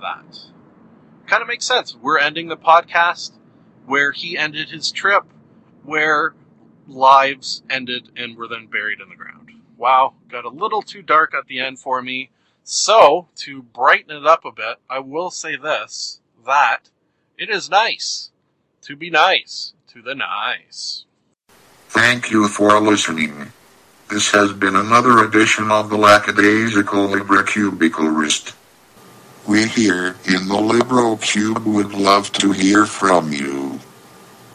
that? 0.00 0.38
Kind 1.26 1.42
of 1.42 1.48
makes 1.48 1.64
sense. 1.66 1.96
We're 1.96 2.18
ending 2.18 2.48
the 2.48 2.56
podcast 2.56 3.32
where 3.86 4.12
he 4.12 4.36
ended 4.36 4.70
his 4.70 4.90
trip, 4.90 5.24
where 5.82 6.34
lives 6.86 7.62
ended 7.70 8.10
and 8.16 8.36
were 8.36 8.48
then 8.48 8.66
buried 8.66 9.00
in 9.00 9.08
the 9.08 9.16
ground. 9.16 9.35
Wow, 9.76 10.14
got 10.28 10.44
a 10.44 10.48
little 10.48 10.82
too 10.82 11.02
dark 11.02 11.34
at 11.34 11.46
the 11.46 11.60
end 11.60 11.78
for 11.78 12.02
me. 12.02 12.30
So, 12.64 13.28
to 13.36 13.62
brighten 13.62 14.16
it 14.16 14.26
up 14.26 14.44
a 14.44 14.52
bit, 14.52 14.78
I 14.90 14.98
will 14.98 15.30
say 15.30 15.56
this 15.56 16.20
that 16.44 16.90
it 17.38 17.50
is 17.50 17.68
nice 17.68 18.30
to 18.82 18.96
be 18.96 19.10
nice 19.10 19.74
to 19.88 20.02
the 20.02 20.14
nice. 20.14 21.04
Thank 21.88 22.30
you 22.30 22.48
for 22.48 22.80
listening. 22.80 23.52
This 24.08 24.30
has 24.30 24.52
been 24.52 24.76
another 24.76 25.24
edition 25.24 25.70
of 25.70 25.90
the 25.90 25.96
Lackadaisical 25.96 27.08
Librocubicularist. 27.08 28.54
We 29.48 29.66
here 29.66 30.16
in 30.24 30.48
the 30.48 30.60
Libro 30.60 31.16
Cube 31.16 31.64
would 31.64 31.92
love 31.92 32.32
to 32.34 32.52
hear 32.52 32.86
from 32.86 33.32
you. 33.32 33.55